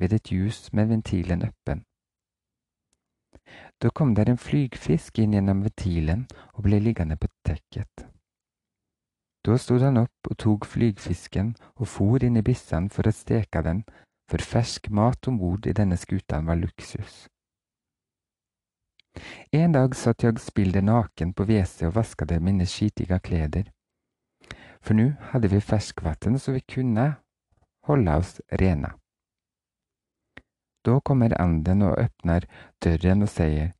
ved 0.00 0.14
et 0.16 0.32
ljus 0.32 0.70
med 0.72 0.88
ventilen 0.88 1.44
øppen. 1.44 1.84
Da 3.82 3.90
kom 3.90 4.14
der 4.14 4.30
en 4.30 4.40
flygfisk 4.40 5.18
inn 5.18 5.34
gjennom 5.36 5.60
ventilen 5.66 6.24
og 6.54 6.64
ble 6.64 6.80
liggende 6.80 7.18
på 7.20 7.28
dekket. 7.44 8.06
Da 9.44 9.58
stod 9.58 9.82
han 9.82 9.98
opp 9.98 10.30
og 10.30 10.38
tok 10.38 10.66
flygfisken 10.70 11.52
og 11.76 11.88
for 11.90 12.24
inn 12.24 12.38
i 12.38 12.44
byssen 12.46 12.88
for 12.94 13.08
å 13.08 13.12
steke 13.12 13.62
den, 13.66 13.82
for 14.30 14.40
fersk 14.40 14.88
mat 14.88 15.28
om 15.28 15.40
bord 15.42 15.66
i 15.66 15.74
denne 15.76 15.98
skutan 15.98 16.46
var 16.46 16.60
luksus. 16.62 17.26
En 19.52 19.74
dag 19.74 19.94
satt 19.96 20.24
jeg 20.24 20.40
spillet 20.40 20.84
naken 20.84 21.34
på 21.36 21.44
WC 21.48 21.84
og 21.88 21.96
vaskade 21.98 22.38
mine 22.40 22.66
skitiga 22.66 23.18
kleder. 23.18 23.68
For 24.82 24.96
nå 24.98 25.12
hadde 25.32 25.50
vi 25.52 25.60
ferskvann 25.60 26.38
så 26.40 26.54
vi 26.56 26.64
kunne 26.74 27.06
holde 27.86 28.16
oss 28.18 28.40
rene. 28.60 28.94
Da 30.82 30.98
kommer 31.00 31.36
anden 31.40 31.84
og 31.86 31.98
åpner 31.98 32.48
døren 32.82 33.22
og 33.22 33.30
sier, 33.30 33.72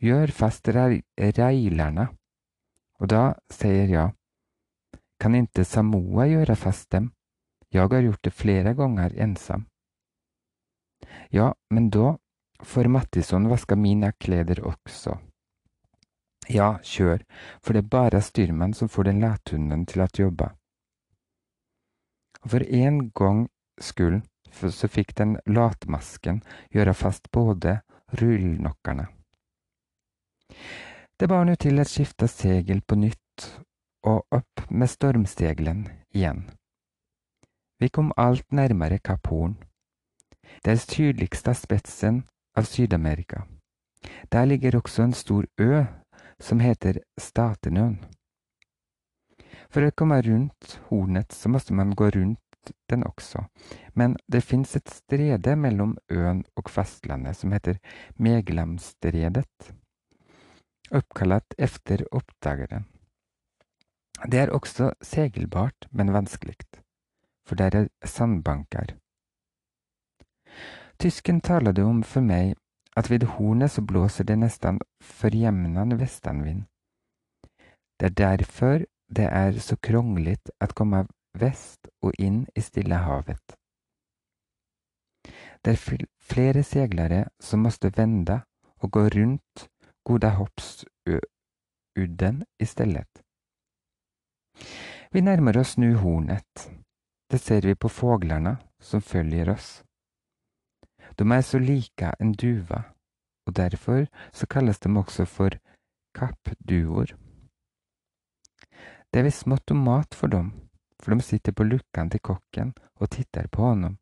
Gjør 0.00 0.30
fast 0.32 0.68
reilerne. 0.72 2.06
Og 3.00 3.10
da 3.12 3.34
sier 3.52 3.90
jeg, 3.92 4.14
Kan 5.20 5.34
ikke 5.36 5.64
Samoa 5.68 6.24
gjøre 6.30 6.56
fast 6.56 6.88
dem? 6.92 7.10
Jeg 7.72 7.82
har 7.82 8.02
gjort 8.02 8.24
det 8.24 8.32
flere 8.32 8.72
ganger 8.74 9.12
ensam. 9.20 9.66
Ja, 11.30 11.52
men 11.70 11.90
da 11.90 12.16
får 12.62 12.88
Mattisson 12.88 13.48
vaska 13.48 13.76
mine 13.76 14.12
kleder 14.12 14.62
også. 14.66 15.18
Ja, 16.48 16.78
kjør, 16.82 17.22
for 17.62 17.76
det 17.76 17.84
er 17.84 17.92
bare 17.92 18.22
styrmann 18.24 18.74
som 18.74 18.88
får 18.88 19.10
den 19.10 19.20
læthunden 19.22 19.86
til 19.86 20.02
å 20.02 20.08
jobbe. 20.18 20.50
For 22.46 22.64
en 22.64 23.10
gang 23.14 23.46
skyld 23.80 24.22
så 24.50 24.88
fikk 24.90 25.14
den 25.20 25.36
latmasken 25.46 26.40
gjøre 26.74 26.94
fast 26.96 27.30
både 27.30 27.80
rullnokkerne. 28.20 29.06
Det 31.20 31.28
bar 31.28 31.44
nu 31.44 31.54
til 31.54 31.78
et 31.78 31.90
skifta 31.90 32.26
segel 32.26 32.80
på 32.82 32.96
nytt 32.98 33.46
og 34.08 34.24
opp 34.34 34.64
med 34.70 34.90
stormseglen 34.90 35.84
igjen. 36.16 36.48
Vi 37.80 37.88
kom 37.88 38.10
alt 38.16 38.46
nærmere 38.52 38.98
Kapp 38.98 39.28
Horn, 39.30 39.54
den 40.64 40.78
tydeligste 40.78 41.54
spetsen 41.54 42.24
av 42.56 42.68
Syd-Amerika. 42.68 43.46
Der 44.32 44.46
ligger 44.46 44.76
også 44.76 45.02
en 45.02 45.12
stor 45.12 45.46
ø 45.60 45.84
som 46.40 46.60
heter 46.60 47.02
Statenøen. 47.18 47.98
For 49.70 49.86
å 49.86 49.94
komme 49.94 50.18
rundt 50.26 50.78
hornet 50.88 51.34
så 51.36 51.50
måtte 51.52 51.74
man 51.76 51.94
gå 51.94 52.10
rundt 52.16 52.40
den 52.90 53.04
også, 53.06 53.44
men 53.94 54.16
det 54.28 54.42
fins 54.44 54.74
et 54.76 54.90
strede 54.92 55.54
mellom 55.56 55.96
øen 56.12 56.42
og 56.56 56.70
fastlandet 56.70 57.38
som 57.38 57.52
heter 57.54 57.78
Megelamstredet, 58.18 59.70
oppkalt 60.90 61.54
efter 61.58 62.04
oppdageren. 62.12 62.84
Det 64.26 64.42
er 64.42 64.52
også 64.52 64.90
segelbart, 65.00 65.88
men 65.90 66.12
vanskelig, 66.12 66.58
for 67.46 67.56
der 67.56 67.76
er 67.76 67.88
sandbanker. 68.04 68.98
Tysken 71.00 71.40
talade 71.40 71.80
om 71.82 72.02
for 72.04 72.20
meg 72.20 72.58
at 72.96 73.10
ved 73.10 73.22
hornet 73.24 73.70
så 73.72 73.80
blåser 73.80 74.24
det 74.28 74.36
nesten 74.36 74.78
forjevnende 75.00 75.96
vestanvind. 75.96 76.68
Det 77.96 78.06
er 78.10 78.14
derfor 78.20 78.84
det 79.08 79.24
er 79.32 79.56
så 79.64 79.80
krångligt 79.80 80.52
å 80.60 80.66
komme 80.76 81.08
vest 81.40 81.88
og 82.04 82.12
inn 82.18 82.46
i 82.52 82.60
Stillehavet. 82.60 83.56
Det 85.64 85.72
er 85.72 86.04
flere 86.20 86.62
seglere 86.68 87.32
som 87.40 87.64
måtte 87.64 87.96
vende 87.96 88.44
og 88.84 88.92
gå 88.92 89.08
rundt 89.16 89.72
Godahoppsudden 90.04 92.44
i 92.60 92.64
stedet. 92.64 93.24
Vi 95.12 95.20
nærmer 95.20 95.58
oss 95.64 95.78
nu 95.78 95.96
hornet. 95.96 96.70
Det 97.30 97.38
ser 97.40 97.60
vi 97.64 97.74
på 97.74 97.88
fåglarna 97.88 98.56
som 98.80 99.00
følger 99.00 99.48
oss. 99.56 99.82
De 101.20 101.32
er 101.32 101.42
så 101.42 101.58
like 101.58 102.12
en 102.20 102.32
duva, 102.32 102.82
og 103.46 103.56
derfor 103.56 104.06
så 104.32 104.46
kalles 104.46 104.78
de 104.80 104.88
også 104.98 105.24
for 105.28 105.50
kappduer. 106.16 107.12
Det 109.12 109.20
er 109.20 109.26
visst 109.26 109.44
smått 109.44 109.70
om 109.70 109.82
mat 109.84 110.14
for 110.16 110.32
dem, 110.32 110.46
for 111.02 111.12
de 111.12 111.20
sitter 111.20 111.52
på 111.52 111.66
lukken 111.68 112.10
til 112.10 112.22
kokken 112.24 112.72
og 112.96 113.10
titter 113.10 113.48
på 113.52 113.62
honom. 113.62 113.98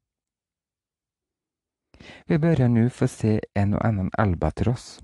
Vi 2.27 2.39
börjar 2.39 2.69
nu 2.69 2.89
få 2.89 3.07
se 3.07 3.41
en 3.55 3.75
og 3.75 3.87
annen 3.87 4.11
albatross. 4.19 5.01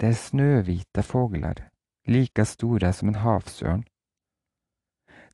Det 0.00 0.08
er 0.08 0.12
snøhvite 0.12 1.02
fåglar, 1.02 1.70
lika 2.06 2.44
store 2.44 2.92
som 2.92 3.08
en 3.08 3.22
havsørn. 3.24 3.86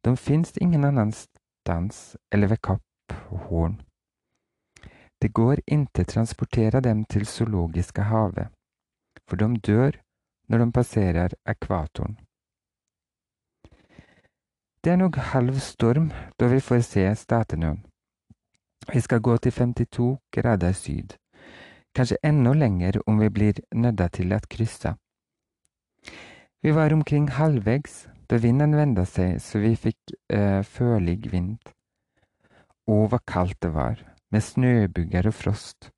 De 0.05 0.17
finns 0.17 0.57
ingen 0.57 0.85
annanstans 0.85 2.17
eller 2.31 2.47
ved 2.47 2.63
Kapp 2.63 3.13
Horn. 3.49 3.83
Det 5.25 5.33
går 5.33 5.61
inte 5.67 6.05
transportera 6.05 6.81
dem 6.81 7.05
til 7.05 7.27
zoologiska 7.27 8.03
havet, 8.03 8.49
for 9.29 9.41
de 9.41 9.57
dør 9.57 9.97
når 10.49 10.59
de 10.59 10.73
passerer 10.73 11.35
ekvatoren. 11.49 12.19
Det 14.85 14.93
er 14.93 15.01
nog 15.01 15.17
halv 15.17 15.57
storm 15.65 16.13
da 16.41 16.53
vi 16.53 16.61
får 16.61 16.85
se 16.85 17.07
Statenøen. 17.17 17.81
Vi 18.93 19.01
skal 19.01 19.21
gå 19.21 19.37
til 19.37 19.53
52 19.53 20.19
grader 20.37 20.73
syd, 20.73 21.17
kanskje 21.97 22.21
enda 22.23 22.53
lenger 22.53 23.01
om 23.07 23.21
vi 23.21 23.33
blir 23.33 23.65
nødda 23.73 24.09
til 24.09 24.37
å 24.37 24.45
krysse. 24.45 24.93
Vi 26.63 26.77
var 26.77 26.93
omkring 26.93 27.31
halvveis 27.33 28.03
da 28.29 28.37
vinden 28.37 28.77
venda 28.77 29.09
seg 29.09 29.41
så 29.41 29.65
vi 29.65 29.73
fikk 29.73 30.19
eh, 30.29 30.61
førlig 30.61 31.33
vind. 31.33 31.63
Å, 32.85 33.07
hva 33.09 33.25
kaldt 33.25 33.63
det 33.65 33.73
var, 33.73 34.11
med 34.35 34.43
snøbugger 34.43 35.31
og 35.31 35.37
frost. 35.39 35.91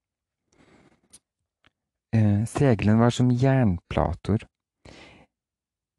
Eh, 2.13 2.45
seglene 2.49 3.01
var 3.01 3.15
som 3.17 3.33
jernplater. 3.33 4.45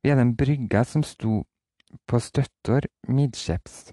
Hadde 0.07 0.23
en 0.23 0.35
brygge 0.39 0.83
som 0.87 1.03
sto 1.03 1.41
på 2.07 2.19
støtter 2.23 2.87
midtskips. 3.09 3.91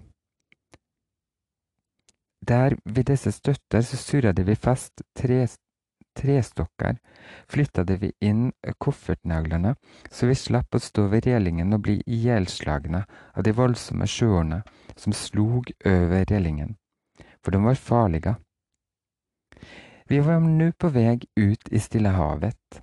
Der 2.47 2.77
ved 2.85 3.09
disse 3.09 3.31
støtter 3.31 3.81
så 3.81 3.97
surret 3.97 4.39
vi 4.47 4.55
fast 4.55 5.01
tre, 5.17 5.47
trestokker, 6.15 6.99
flyttet 7.51 7.91
vi 7.99 8.11
inn 8.23 8.51
koffertnaglene 8.79 9.75
så 10.11 10.29
vi 10.29 10.37
slapp 10.39 10.77
å 10.77 10.79
stå 10.79 11.09
ved 11.11 11.27
relingen 11.27 11.73
og 11.75 11.83
bli 11.87 11.97
ihjelslagne 12.05 13.03
av 13.33 13.43
de 13.43 13.55
voldsomme 13.57 14.07
sjøene 14.07 14.61
som 14.95 15.13
slog 15.13 15.73
over 15.83 16.23
relingen, 16.31 16.77
for 17.45 17.53
de 17.53 17.61
var 17.61 17.77
farlige. 17.77 18.35
Vi 20.09 20.19
var 20.19 20.41
nå 20.41 20.71
på 20.77 20.89
vei 20.89 21.19
ut 21.37 21.69
i 21.69 21.79
Stillehavet, 21.79 22.81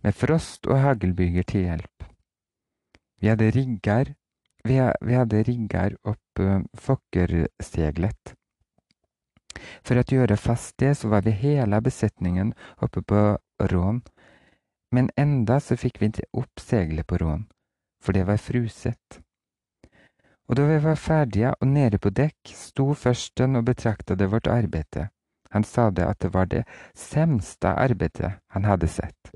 med 0.00 0.16
frost 0.16 0.66
og 0.68 0.80
haglbyger 0.80 1.44
til 1.48 1.68
hjelp. 1.68 2.08
Vi 3.20 3.28
hadde 3.28 3.50
rigger, 3.52 4.14
vi, 4.64 5.14
hadde 5.14 5.42
rigger 5.44 5.96
opp 6.08 6.40
uh, 6.40 6.60
fokkerseglet. 6.76 8.34
For 9.82 9.98
å 9.98 10.04
gjøre 10.06 10.36
fast 10.40 10.76
det, 10.80 10.94
så 10.96 11.10
var 11.12 11.24
vi 11.26 11.34
hele 11.34 11.80
besetningen 11.84 12.54
oppe 12.84 13.02
på 13.02 13.22
Rån, 13.72 14.02
men 14.94 15.10
enda 15.16 15.58
så 15.60 15.76
fikk 15.76 16.00
vi 16.00 16.12
ikke 16.12 16.28
opp 16.40 16.62
seglet 16.62 17.08
på 17.08 17.18
Rån, 17.20 17.48
for 18.04 18.16
det 18.16 18.24
var 18.28 18.40
fruset. 18.40 19.20
Og 20.48 20.56
da 20.56 20.64
vi 20.64 20.78
var 20.84 20.96
ferdige 20.96 21.52
og 21.60 21.68
nede 21.68 21.98
på 21.98 22.10
dekk, 22.10 22.52
sto 22.56 22.94
førsten 22.94 23.56
og 23.56 23.66
betraktet 23.68 24.24
vårt 24.32 24.48
arbeide. 24.48 25.08
Han 25.52 25.64
sa 25.64 25.90
det 25.90 26.04
at 26.04 26.20
det 26.20 26.32
var 26.34 26.48
det 26.48 26.64
semste 26.96 27.68
arbeidet 27.68 28.34
han 28.52 28.64
hadde 28.64 28.88
sett. 28.88 29.32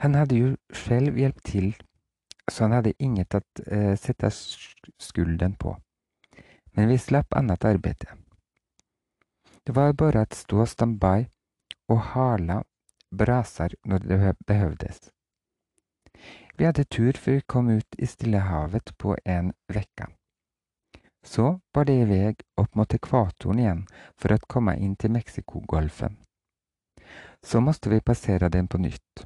Han 0.00 0.14
hadde 0.14 0.36
jo 0.36 0.56
selv 0.72 1.16
hjulpet 1.16 1.44
til, 1.44 1.70
så 2.48 2.64
han 2.64 2.78
hadde 2.78 2.96
inget 2.98 3.36
å 3.36 3.42
eh, 3.66 3.96
sette 4.00 4.32
skulden 4.32 5.56
på 5.60 5.76
men 6.72 6.88
vi 6.88 6.98
slapp 6.98 7.34
annet 7.34 7.64
arbeid. 7.64 8.04
Det 9.64 9.72
var 9.76 9.92
bare 9.92 10.24
å 10.24 10.34
stå 10.34 10.66
standby 10.66 11.26
og 11.90 12.02
hala 12.14 12.60
braser 13.10 13.74
når 13.84 14.06
det 14.06 14.34
behøvdes. 14.46 15.10
Vi 16.60 16.66
hadde 16.68 16.84
tur 16.84 17.16
før 17.16 17.38
vi 17.38 17.42
kom 17.48 17.68
ut 17.72 17.94
i 17.96 18.06
Stillehavet 18.06 18.90
på 19.00 19.14
en 19.24 19.46
vekka. 19.72 20.10
Så 21.24 21.60
var 21.72 21.86
det 21.88 21.94
i 21.96 22.04
vei 22.04 22.34
opp 22.60 22.74
mot 22.76 22.96
ekvatoren 22.98 23.62
igjen 23.62 23.80
for 24.20 24.34
å 24.34 24.38
komme 24.44 24.74
inn 24.76 24.92
til 25.00 25.14
Mexicogolfen. 25.14 26.18
Så 27.40 27.64
måtte 27.64 27.88
vi 27.88 28.02
passere 28.04 28.52
den 28.52 28.68
på 28.68 28.76
nytt. 28.76 29.24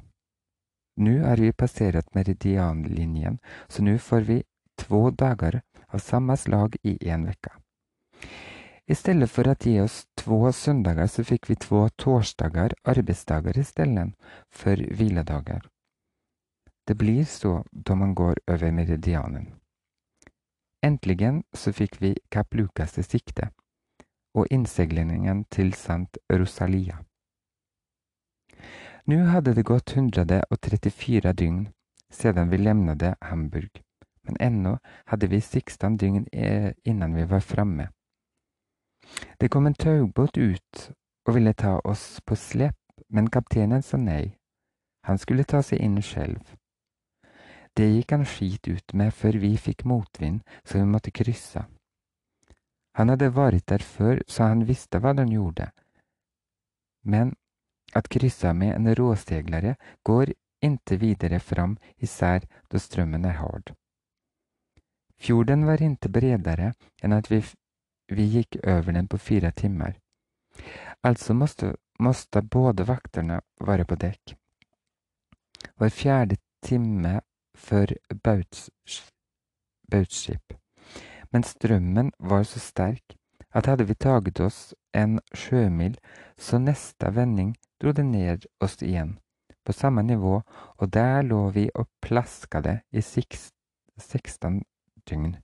Nå 1.03 1.17
er 1.27 1.43
vi 1.43 1.51
passert 1.51 2.15
meridianlinjen, 2.15 3.41
så 3.67 3.83
nå 3.83 3.97
får 3.99 4.31
vi 4.31 4.39
två 4.79 5.09
dager 5.11 5.59
av 5.91 5.99
samme 5.99 6.39
slag 6.39 6.79
i 6.87 6.97
en 7.09 7.27
vecka. 7.27 7.51
stedet 8.87 9.29
for 9.29 9.51
å 9.51 9.59
gi 9.59 9.81
oss 9.83 10.05
två 10.15 10.51
søndager, 10.51 11.07
så 11.07 11.27
fikk 11.27 11.49
vi 11.49 11.55
två 11.55 11.89
torsdager, 11.99 12.79
arbeidsdager 12.83 13.59
istället 13.59 14.15
for 14.49 14.75
hviledager. 14.75 15.67
Det 16.87 16.95
blir 16.95 17.23
så 17.25 17.63
da 17.71 17.95
man 17.95 18.15
går 18.15 18.35
over 18.47 18.71
meridianen. 18.71 19.53
Endelig 20.83 21.41
så 21.53 21.73
fikk 21.73 22.01
vi 22.01 22.15
Kapp 22.31 22.53
Lukas 22.53 22.93
til 22.93 23.03
sikte, 23.03 23.49
og 24.35 24.47
innseglingen 24.51 25.45
til 25.49 25.73
Sant 25.73 26.17
Rosalia. 26.29 26.99
Nå 29.05 29.23
hadde 29.29 29.55
det 29.55 29.65
gått 29.65 29.95
134 29.97 31.33
dygn 31.33 31.65
siden 32.13 32.49
vi 32.49 32.57
levnet 32.57 33.15
Hamburg 33.21 33.85
men 34.25 34.37
ennå 34.39 34.77
hadde 35.05 35.27
vi 35.27 35.41
16 35.41 35.97
dygn 35.97 36.27
eh, 36.31 36.73
innan 36.83 37.15
vi 37.15 37.23
var 37.23 37.39
framme. 37.39 37.89
Det 39.39 39.49
kom 39.49 39.65
en 39.65 39.73
taubåt 39.73 40.37
ut 40.37 40.91
og 41.27 41.35
ville 41.35 41.53
ta 41.53 41.79
oss 41.79 42.21
på 42.25 42.35
slep, 42.35 42.77
men 43.09 43.29
kapteinen 43.29 43.81
sa 43.81 43.97
nei. 43.97 44.37
Han 45.05 45.17
skulle 45.17 45.43
ta 45.43 45.61
seg 45.61 45.81
inn 45.81 46.01
selv. 46.01 46.41
Det 47.75 47.87
gikk 47.91 48.11
han 48.15 48.25
skit 48.25 48.67
ut 48.67 48.93
med 48.93 49.13
før 49.13 49.39
vi 49.41 49.55
fikk 49.59 49.83
motvind, 49.83 50.43
så 50.63 50.79
vi 50.79 50.85
måtte 50.87 51.11
krysse. 51.11 51.65
Han 52.95 53.11
hadde 53.11 53.33
vært 53.35 53.67
der 53.67 53.83
før, 53.83 54.21
så 54.27 54.47
han 54.47 54.63
visste 54.67 55.01
hva 55.03 55.11
han 55.17 55.31
gjorde. 55.31 55.71
Men 57.03 57.35
at 57.95 58.07
kryssa 58.09 58.53
med 58.53 58.75
en 58.75 58.95
råseglare 58.95 59.75
går 60.03 60.31
inte 60.63 60.97
videre 60.97 61.39
fram, 61.39 61.75
især 61.97 62.47
da 62.71 62.79
strømmen 62.79 63.25
er 63.25 63.37
hard. 63.41 63.75
Fjorden 65.19 65.65
var 65.67 65.83
inte 65.83 66.09
bredere 66.09 66.71
enn 67.03 67.13
at 67.15 67.29
vi, 67.31 67.41
vi 68.11 68.25
gikk 68.37 68.57
over 68.63 68.95
den 68.95 69.07
på 69.07 69.19
fire 69.19 69.51
timer. 69.51 69.99
Altså 71.03 71.33
måste, 71.33 71.75
måste 71.99 72.41
både 72.41 72.87
vakterne 72.87 73.41
være 73.59 73.85
på 73.85 73.95
dekk. 73.99 74.35
Hver 75.75 75.89
fjerde 75.91 76.37
timme 76.63 77.19
för 77.55 77.97
båtskip. 79.91 80.53
Men 81.31 81.43
strømmen 81.43 82.11
var 82.17 82.43
så 82.43 82.59
sterk 82.59 83.17
at 83.55 83.65
hadde 83.65 83.83
vi 83.83 83.95
taget 83.95 84.39
oss 84.39 84.73
en 84.93 85.19
sjømil, 85.33 85.95
så 86.37 86.59
neste 86.59 87.11
vending 87.15 87.55
dro 87.81 87.91
det 87.95 88.03
ned 88.03 88.45
oss 88.59 88.81
igjen, 88.83 89.15
på 89.63 89.73
samme 89.73 90.03
nivå, 90.03 90.41
og 90.77 90.91
der 90.93 91.21
lå 91.23 91.49
vi 91.55 91.69
og 91.75 91.87
plaskade 92.03 92.81
i 92.91 93.01
16 93.01 94.63
dygn. 95.09 95.37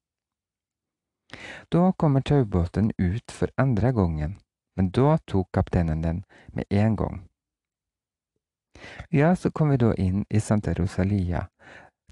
Da 1.71 1.91
kommer 1.91 2.21
taubåten 2.21 2.91
ut 2.97 3.31
for 3.31 3.47
andre 3.57 3.91
gangen, 3.95 4.39
men 4.75 4.91
da 4.91 5.17
tok 5.17 5.51
kapteinen 5.53 6.03
den 6.03 6.23
med 6.47 6.65
en 6.69 6.95
gang. 6.95 7.21
Ja, 9.09 9.35
så 9.35 9.51
kom 9.51 9.69
vi 9.69 9.77
da 9.77 9.93
inn 9.95 10.25
i 10.29 10.39
Santa 10.39 10.73
Rosalia. 10.73 11.47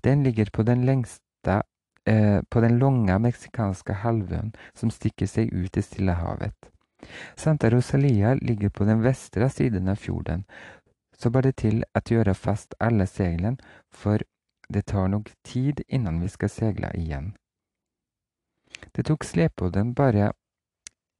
Den 0.03 0.23
ligger 0.23 0.49
på 0.53 0.63
den 0.63 0.85
lengste 0.85 1.61
eh, 2.05 2.41
på 2.49 2.61
den 2.61 2.79
lange 2.79 3.19
meksikanske 3.19 3.93
halvøen 4.03 4.53
som 4.73 4.91
stikker 4.91 5.27
seg 5.27 5.53
ut 5.53 5.77
i 5.77 5.81
Stillehavet. 5.81 6.71
Santa 7.35 7.69
Rosalia 7.69 8.33
ligger 8.33 8.69
på 8.69 8.85
den 8.85 9.03
vestre 9.03 9.49
siden 9.49 9.87
av 9.87 9.95
fjorden, 9.95 10.43
så 11.17 11.29
bare 11.29 11.51
til 11.51 11.83
å 11.95 12.01
gjøre 12.09 12.35
fast 12.35 12.75
alle 12.79 13.07
seilene, 13.07 13.57
for 13.91 14.23
det 14.69 14.85
tar 14.91 15.07
nok 15.07 15.31
tid 15.43 15.81
innan 15.87 16.19
vi 16.21 16.27
skal 16.27 16.49
seile 16.49 16.91
igjen. 16.95 17.33
Det 18.95 19.03
tok 19.07 19.23
slepebåten 19.23 19.93
bare 19.93 20.31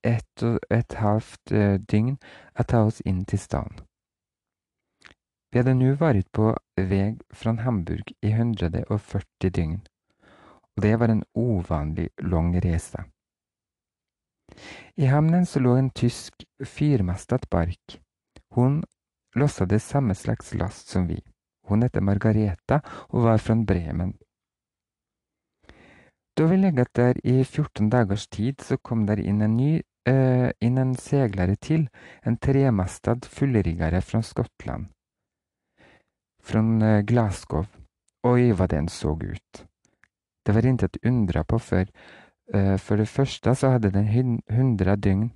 ett 0.03 0.43
og 0.43 0.59
et 0.69 0.95
halvt 0.95 1.51
uh, 1.51 1.75
dygn 1.91 2.15
å 2.59 2.63
ta 2.63 2.85
oss 2.87 3.01
inn 3.05 3.25
til 3.25 3.39
staden. 3.39 3.88
Vi 5.49 5.57
hadde 5.57 5.73
nå 5.73 5.95
vært 5.97 6.27
på 6.35 6.51
vei 6.77 7.15
fra 7.33 7.55
Hamburg 7.63 8.11
i 8.21 8.29
140 8.29 9.53
dygn, 9.55 9.79
og 10.75 10.83
det 10.85 10.91
var 11.01 11.09
en 11.09 11.23
uvanlig 11.33 12.11
lang 12.21 12.51
reise. 12.61 13.01
I 14.97 15.09
hamnen 15.09 15.47
lå 15.63 15.73
en 15.77 15.89
tysk 15.89 16.45
fyrmastet 16.65 17.49
bark. 17.49 17.97
Hun 18.53 18.83
lossade 19.35 19.79
samme 19.79 20.15
slags 20.15 20.53
last 20.53 20.89
som 20.93 21.07
vi. 21.07 21.19
Hun 21.69 21.81
hette 21.85 22.01
Margareta 22.01 22.81
og 23.09 23.25
var 23.25 23.41
fra 23.41 23.55
Bremen. 23.55 24.13
Da 26.37 26.45
vi 26.47 26.57
legget 26.57 26.93
der 26.95 27.17
i 27.23 27.43
14 27.43 27.89
dagers 27.89 28.27
tid, 28.27 28.61
så 28.61 28.77
kom 28.77 29.05
der 29.07 29.19
inn 29.19 29.41
en 29.41 29.57
ny 29.57 29.81
eh, 30.07 30.49
inn 30.61 30.77
en 30.77 30.95
seglere 30.95 31.57
til, 31.57 31.89
en 32.23 32.37
tremastad 32.37 33.27
fullriggere 33.27 34.01
fra 34.01 34.21
Skottland. 34.23 34.87
Fra 36.41 36.59
eh, 36.59 37.01
Glasgow. 37.05 37.65
Oi, 38.27 38.51
hva 38.51 38.67
den 38.67 38.87
så 38.91 39.15
ut. 39.15 39.65
Det 40.45 40.55
var 40.55 40.65
intet 40.65 40.97
undra 41.05 41.43
på, 41.43 41.59
for 41.59 41.85
eh, 42.53 42.77
for 42.77 42.97
det 42.97 43.09
første 43.09 43.55
så 43.55 43.75
hadde 43.75 43.91
den 43.93 44.39
hundra 44.49 44.95
døgn 44.95 45.29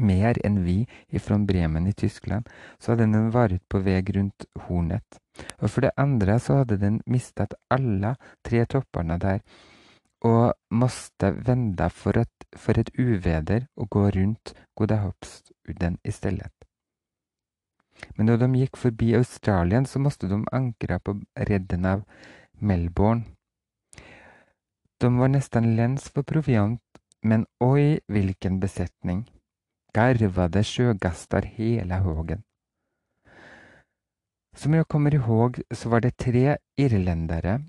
mer 0.00 0.38
enn 0.44 0.60
vi 0.64 0.86
ifra 1.08 1.38
Bremen 1.38 1.86
i 1.86 1.92
Tyskland, 1.92 2.48
så 2.78 2.92
hadde 2.92 3.08
den 3.08 3.32
vært 3.34 3.64
på 3.68 3.80
vei 3.82 4.00
rundt 4.14 4.46
Hornet. 4.66 5.18
Og 5.62 5.70
for 5.70 5.86
det 5.86 5.94
andre 5.96 6.38
så 6.42 6.60
hadde 6.60 6.78
den 6.78 7.00
mistet 7.06 7.54
alle 7.70 8.14
tre 8.44 8.64
toppene 8.66 9.18
der, 9.18 9.40
og 10.24 10.54
måtte 10.74 11.30
vende 11.46 11.88
for 11.94 12.18
et, 12.18 12.46
for 12.56 12.78
et 12.78 12.90
uveder 12.98 13.68
og 13.76 13.90
gå 13.90 14.10
Godahoppsudden 14.76 15.98
i 16.04 16.10
stedet. 16.10 16.67
Men 18.16 18.30
da 18.30 18.36
de 18.40 18.48
gikk 18.58 18.78
forbi 18.78 19.14
Australien, 19.18 19.86
så 19.86 20.00
måtte 20.02 20.28
de 20.30 20.42
ankre 20.52 20.98
på 20.98 21.16
redden 21.48 21.86
av 21.86 22.04
Melbourne. 22.60 23.24
De 24.98 25.10
var 25.18 25.30
nesten 25.30 25.76
lens 25.78 26.08
for 26.10 26.26
proviant, 26.26 26.82
men 27.22 27.46
oi, 27.62 28.00
hvilken 28.10 28.58
besetning! 28.62 29.26
Garvede 29.94 30.62
sjøgaster 30.66 31.46
hele 31.56 32.00
hågen. 32.04 32.42
Som 34.58 34.74
jeg 34.74 34.88
kommer 34.90 35.14
ihåg, 35.14 35.60
så 35.72 35.88
var 35.88 36.02
det 36.02 36.16
tre 36.18 36.58
irlendere, 36.76 37.60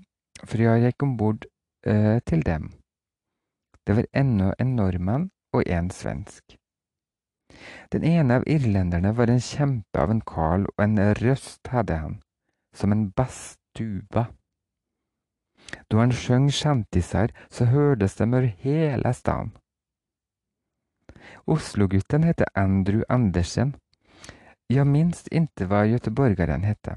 for 0.42 0.58
jeg 0.58 0.84
gikk 0.84 1.06
om 1.06 1.16
bord 1.16 1.46
uh, 1.86 2.18
til 2.26 2.42
dem. 2.46 2.72
Det 3.86 3.96
var 3.96 4.10
ennå 4.14 4.52
en 4.58 4.74
nordmann 4.76 5.30
og 5.54 5.62
en 5.66 5.90
svensk. 5.90 6.59
Den 7.92 8.04
ene 8.04 8.40
av 8.40 8.44
irlenderne 8.46 9.12
var 9.16 9.30
en 9.30 9.42
kjempe 9.42 10.02
av 10.02 10.10
en 10.10 10.22
karl, 10.26 10.66
og 10.76 10.84
en 10.84 10.98
røst 11.20 11.70
hadde 11.72 11.96
han, 12.02 12.20
som 12.72 12.92
en 12.92 13.08
basstuba. 13.10 14.28
Da 15.90 15.98
han 15.98 16.14
sjøng 16.14 16.50
shantiser, 16.54 17.34
så 17.50 17.66
hørtes 17.70 18.16
det 18.18 18.28
over 18.28 18.46
hele 18.62 19.12
staden. 19.14 19.52
Oslogutten 21.46 22.24
heter 22.24 22.46
Andrew 22.54 23.02
Andersen. 23.08 23.74
Jeg 24.70 24.86
minst 24.86 25.28
inte 25.32 25.66
hva 25.66 25.84
göteborgaren 25.86 26.62
hette. 26.62 26.96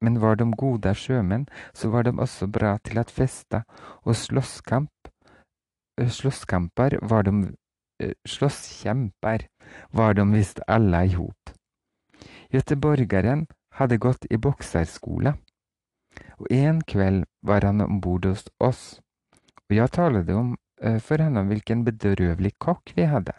Men 0.00 0.20
var 0.20 0.38
de 0.40 0.46
gode 0.56 0.94
sjømenn, 0.94 1.48
så 1.74 1.90
var 1.90 2.06
de 2.06 2.14
også 2.16 2.46
bra 2.46 2.78
til 2.84 3.02
å 3.02 3.04
feste, 3.04 3.64
og 4.06 4.16
slåsskamp 4.16 4.90
Slåsskamper 6.08 6.98
var 7.02 7.22
de 7.22 7.52
Slåsskjemper 8.26 9.46
var 9.92 10.14
de 10.14 10.26
visst 10.32 10.60
alle 10.66 11.04
i 11.06 11.14
hop. 11.14 11.52
Göteborgeren 12.50 13.46
hadde 13.78 13.98
gått 13.98 14.26
i 14.30 14.36
bokserskole, 14.36 15.34
og 16.38 16.50
en 16.50 16.80
kveld 16.82 17.24
var 17.46 17.64
han 17.64 17.80
om 17.84 18.00
bord 18.00 18.26
hos 18.26 18.48
oss, 18.58 19.00
og 19.68 19.76
jeg 19.76 19.94
talte 19.94 20.34
om 20.34 20.56
for 20.80 21.20
henne 21.20 21.44
om 21.44 21.50
hvilken 21.52 21.84
bedrøvelig 21.84 22.54
kokk 22.58 22.94
vi 22.96 23.04
hadde. 23.04 23.34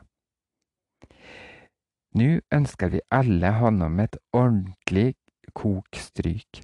Nå 2.16 2.42
ønsker 2.54 2.92
vi 2.94 3.02
alle 3.10 3.54
honom 3.58 4.00
et 4.04 4.18
ordentlig 4.36 5.16
kokstryk. 5.58 6.62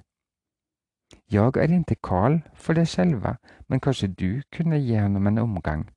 Jeg 1.32 1.56
er 1.56 1.72
ikke 1.72 1.96
kald 2.04 2.40
for 2.54 2.72
det 2.74 2.88
själva, 2.88 3.36
men 3.68 3.80
kanskje 3.80 4.08
du 4.08 4.42
kunne 4.52 4.78
gi 4.78 4.96
honom 4.96 5.26
en 5.26 5.38
omgang. 5.38 5.88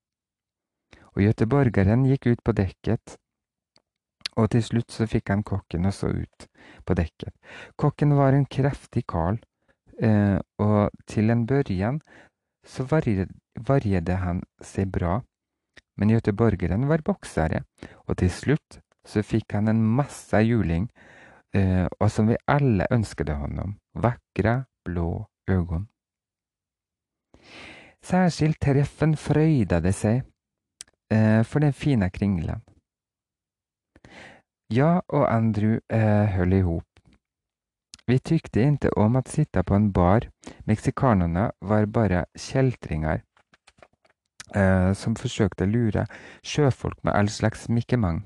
Og 1.16 1.26
göteborgeren 1.26 2.06
gikk 2.08 2.32
ut 2.32 2.44
på 2.44 2.56
dekket, 2.56 3.18
og 4.40 4.48
til 4.54 4.64
slutt 4.64 4.94
så 4.96 5.08
fikk 5.12 5.30
han 5.34 5.44
kokken 5.44 5.86
også 5.90 6.12
ut 6.16 6.48
på 6.88 6.96
dekket. 6.96 7.34
Kokken 7.76 8.16
var 8.16 8.34
en 8.34 8.46
kraftig 8.46 9.04
karl, 9.12 9.42
eh, 10.00 10.40
og 10.60 10.92
til 11.08 11.30
en 11.30 11.46
børjan 11.46 12.00
så 12.64 12.86
varierte 12.88 14.16
han 14.22 14.44
seg 14.64 14.92
bra, 14.92 15.20
men 15.98 16.14
göteborgeren 16.16 16.88
var 16.88 17.04
boksere, 17.04 17.66
og 18.08 18.18
til 18.18 18.32
slutt 18.32 18.80
så 19.06 19.24
fikk 19.26 19.58
han 19.58 19.68
en 19.68 19.84
masse 19.84 20.38
juling 20.46 20.88
eh, 21.54 21.86
och 21.86 22.12
som 22.12 22.28
vi 22.28 22.38
alle 22.46 22.88
ønsket 22.92 23.30
honom, 23.30 23.80
vakre, 23.94 24.66
blå 24.86 25.28
ögon. 25.48 25.88
Särskilt 28.02 28.60
träffen 28.60 29.18
fröjdade 29.18 29.94
seg 29.94 30.24
eh, 31.12 31.44
for 31.44 31.60
den 31.60 31.74
fine 31.74 32.10
kringelen. 32.10 32.62
Jag 34.74 35.02
og 35.08 35.34
Andrew 35.34 35.80
eh, 35.90 36.26
höll 36.26 36.54
ihop. 36.54 36.88
Vi 38.08 38.20
tykte 38.20 38.64
ikke 38.64 38.90
om 39.00 39.16
å 39.16 39.22
sitte 39.28 39.64
på 39.64 39.76
en 39.76 39.92
bar, 39.92 40.30
meksikanerne 40.68 41.52
var 41.62 41.86
bare 41.86 42.26
kjeltringer 42.36 43.22
eh, 44.56 44.92
som 44.94 45.16
forsøkte 45.16 45.68
å 45.68 45.72
lure 45.72 46.06
sjøfolk 46.44 47.04
med 47.04 47.16
all 47.16 47.30
slags 47.30 47.68
mikkemang. 47.70 48.24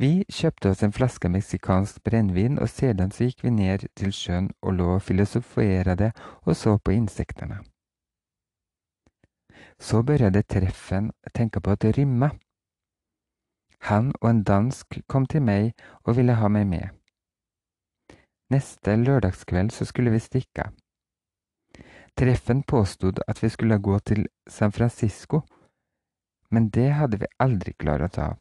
Vi 0.00 0.24
kjøpte 0.28 0.72
oss 0.72 0.82
en 0.82 0.92
flaske 0.92 1.28
meksikansk 1.28 2.00
brennevin, 2.04 2.58
og 2.58 2.68
sedan 2.68 3.12
så 3.12 3.28
gikk 3.28 3.44
vi 3.44 3.56
ned 3.56 3.88
til 3.96 4.12
sjøen 4.12 4.50
og 4.62 4.78
lå 4.78 4.94
og 4.96 5.04
filosoferte 5.08 6.12
og 6.42 6.56
så 6.56 6.78
på 6.78 6.96
insektene. 6.96 7.60
Så 9.82 10.02
bør 10.06 10.28
jeg 10.28 10.34
det 10.36 10.46
Treffen 10.46 11.10
tenke 11.34 11.60
på 11.60 11.74
å 11.74 11.92
Rymme. 11.96 12.30
Han 13.90 14.12
og 14.20 14.28
en 14.30 14.42
dansk 14.46 15.00
kom 15.10 15.26
til 15.26 15.42
meg 15.42 15.72
og 16.04 16.14
ville 16.16 16.36
ha 16.38 16.48
meg 16.48 16.68
med. 16.70 16.88
Neste 18.54 18.94
lørdagskveld 18.96 19.72
så 19.74 19.84
skulle 19.88 20.12
vi 20.14 20.20
stikke. 20.22 20.68
Treffen 22.14 22.62
påstod 22.62 23.18
at 23.26 23.42
vi 23.42 23.48
skulle 23.48 23.80
gå 23.82 23.98
til 23.98 24.28
San 24.46 24.72
Francisco, 24.72 25.42
men 26.50 26.68
det 26.70 26.92
hadde 26.92 27.18
vi 27.18 27.32
aldri 27.40 27.72
klart 27.72 28.18
av. 28.18 28.36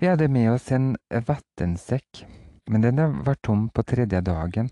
Vi 0.00 0.06
hadde 0.08 0.28
med 0.32 0.50
oss 0.50 0.70
en 0.72 0.96
vattensekk, 1.10 2.24
men 2.66 2.82
den 2.82 3.22
var 3.26 3.36
tom 3.44 3.68
på 3.68 3.82
tredje 3.82 4.20
dagen, 4.20 4.70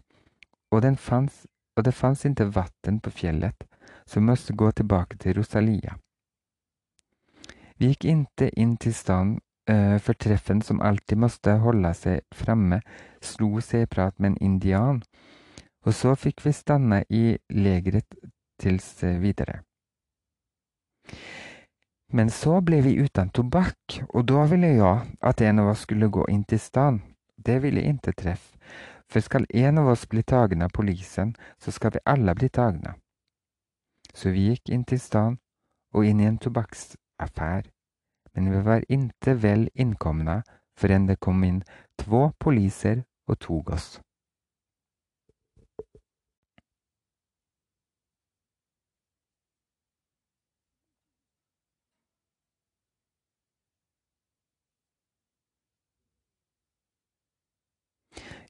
og, 0.72 0.84
fanns, 0.96 1.46
og 1.76 1.84
det 1.84 1.94
fanns 1.94 2.24
ikke 2.24 2.48
vann 2.56 3.00
på 3.04 3.10
fjellet, 3.10 3.68
så 4.08 4.20
vi 4.20 4.26
måtte 4.26 4.56
gå 4.56 4.70
tilbake 4.72 5.18
til 5.20 5.36
Rosalia. 5.36 5.98
Vi 7.78 7.92
gikk 7.92 8.08
ikke 8.08 8.48
inn 8.56 8.76
til 8.80 8.94
staden, 8.96 9.36
uh, 9.70 9.98
for 10.02 10.16
treffen 10.18 10.62
som 10.64 10.80
alltid 10.80 11.20
måtte 11.20 11.58
holde 11.62 11.92
seg 11.94 12.24
framme, 12.34 12.80
slo 13.22 13.60
seg 13.60 13.84
i 13.84 13.90
prat 13.92 14.16
med 14.18 14.32
en 14.32 14.42
indian, 14.50 15.02
og 15.86 15.94
så 15.94 16.16
fikk 16.16 16.42
vi 16.44 16.52
stande 16.56 17.04
i 17.08 17.38
legeret 17.52 18.16
tils 18.58 18.88
videre. 19.22 19.62
Men 22.12 22.30
så 22.32 22.60
ble 22.64 22.80
vi 22.82 22.96
uten 22.98 23.30
tobakk, 23.30 24.00
og 24.08 24.24
da 24.32 24.46
ville 24.48 24.72
jeg 24.78 25.16
at 25.20 25.42
en 25.44 25.60
av 25.60 25.74
oss 25.74 25.84
skulle 25.84 26.08
gå 26.08 26.24
inn 26.32 26.44
til 26.48 26.60
staden. 26.60 27.02
Det 27.36 27.60
ville 27.62 27.84
ikke 27.84 28.16
treff, 28.16 28.54
for 29.08 29.20
skal 29.20 29.46
en 29.54 29.78
av 29.78 29.92
oss 29.92 30.06
bli 30.08 30.22
tagen 30.22 30.64
av 30.64 30.72
polisen, 30.74 31.36
så 31.60 31.70
skal 31.70 31.94
vi 31.94 32.04
alle 32.04 32.34
bli 32.34 32.48
tagne. 32.48 32.96
Så 34.18 34.32
vi 34.34 34.48
gikk 34.48 34.70
inn 34.74 34.82
til 34.82 34.98
staden 34.98 35.36
og 35.94 36.06
inn 36.08 36.18
i 36.18 36.26
en 36.26 36.40
tobakksaffær, 36.42 37.68
men 38.34 38.48
vi 38.50 38.62
var 38.66 38.82
ikke 38.90 39.36
vel 39.44 39.68
innkomne 39.78 40.40
før 40.78 40.94
det 41.06 41.20
kom 41.22 41.44
inn 41.46 41.60
to 42.02 42.24
poliser 42.42 43.04
og 43.30 43.38
tok 43.44 43.70
oss. 43.76 43.88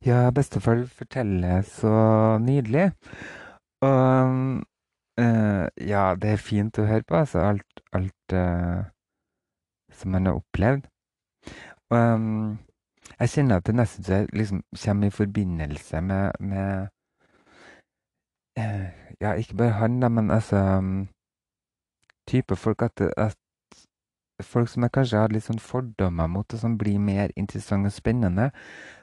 Ja, 0.07 0.31
bestefar 0.31 0.87
forteller 0.87 1.61
så 1.67 1.93
nydelig. 2.41 2.93
Og 3.83 4.65
uh, 5.19 5.67
ja, 5.89 6.15
det 6.15 6.31
er 6.35 6.41
fint 6.43 6.79
å 6.79 6.87
høre 6.89 7.07
på, 7.09 7.19
altså, 7.19 7.43
alt, 7.43 7.83
alt 7.93 8.35
uh, 8.35 8.87
som 9.93 10.15
man 10.15 10.27
har 10.27 10.39
opplevd. 10.39 10.89
Um, 11.91 12.59
jeg 13.19 13.29
kjenner 13.33 13.59
at 13.59 13.67
det 13.67 13.75
nesten 13.75 14.05
så 14.05 14.21
jeg 14.21 14.29
liksom 14.37 14.63
kommer 14.85 15.09
i 15.09 15.15
forbindelse 15.17 16.01
med, 16.05 16.33
med 16.41 16.89
uh, 18.59 18.89
Ja, 19.21 19.33
ikke 19.33 19.57
bare 19.57 19.79
han, 19.81 20.01
da, 20.01 20.09
men 20.09 20.31
altså 20.31 20.57
um, 20.57 21.09
type 22.29 22.57
folk 22.57 22.83
at, 22.83 23.01
at 23.17 23.37
folk 24.43 24.69
som 24.69 24.85
jeg 24.85 24.93
kanskje 24.95 25.19
har 25.19 25.33
litt 25.35 25.47
sånn 25.49 25.59
fordommer 25.59 26.29
mot, 26.31 26.53
og 26.53 26.61
som 26.61 26.77
blir 26.79 27.01
mer 27.03 27.33
interessant 27.37 27.89
og 27.89 27.95
spennende 27.97 28.51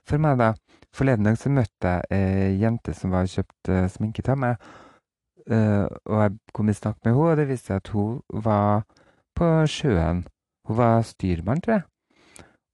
for 0.08 0.22
meg, 0.22 0.38
da. 0.40 0.54
Forleden 0.96 1.28
dag 1.28 1.36
så 1.38 1.52
møtte 1.52 1.92
jeg 1.92 2.06
ei 2.16 2.54
jente 2.62 2.94
som 2.96 3.12
var 3.12 3.28
kjøpt 3.28 3.72
uh, 3.74 3.88
sminke 3.92 4.24
til 4.24 4.40
meg. 4.40 4.62
Uh, 5.46 5.86
og 6.10 6.22
jeg 6.24 6.38
kom 6.58 6.70
i 6.70 6.74
snakk 6.74 6.98
med 7.04 7.14
henne, 7.14 7.26
og 7.32 7.38
det 7.38 7.50
viste 7.50 7.70
seg 7.70 7.84
at 7.84 7.92
hun 7.94 8.22
var 8.46 8.86
på 9.38 9.50
sjøen. 9.70 10.24
Hun 10.66 10.80
var 10.80 11.04
styrmann, 11.06 11.62
tror 11.62 11.80
jeg. 11.80 11.86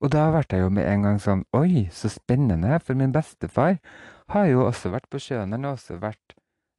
Og 0.02 0.10
da 0.14 0.30
ble 0.34 0.46
jeg 0.50 0.64
jo 0.64 0.70
med 0.74 0.88
en 0.90 1.04
gang 1.06 1.20
sånn 1.22 1.44
Oi, 1.58 1.88
så 1.94 2.10
spennende! 2.10 2.80
For 2.82 2.98
min 2.98 3.14
bestefar 3.14 3.78
har 4.34 4.48
jo 4.50 4.64
også 4.66 4.94
vært 4.94 5.10
på 5.12 5.20
sjøen. 5.22 5.52
Han 5.54 5.68
har 5.68 5.76
også 5.76 6.00
vært 6.02 6.36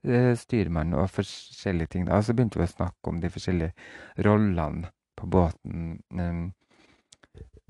uh, 0.08 0.32
styrmann 0.38 0.96
og 0.96 1.10
forskjellige 1.12 1.92
ting. 1.94 2.08
Og 2.08 2.24
så 2.24 2.34
begynte 2.34 2.58
vi 2.58 2.66
å 2.66 2.72
snakke 2.72 3.12
om 3.12 3.20
de 3.22 3.30
forskjellige 3.32 4.24
rollene 4.26 4.90
på 5.18 5.28
båten. 5.30 6.00
Um, 6.16 6.48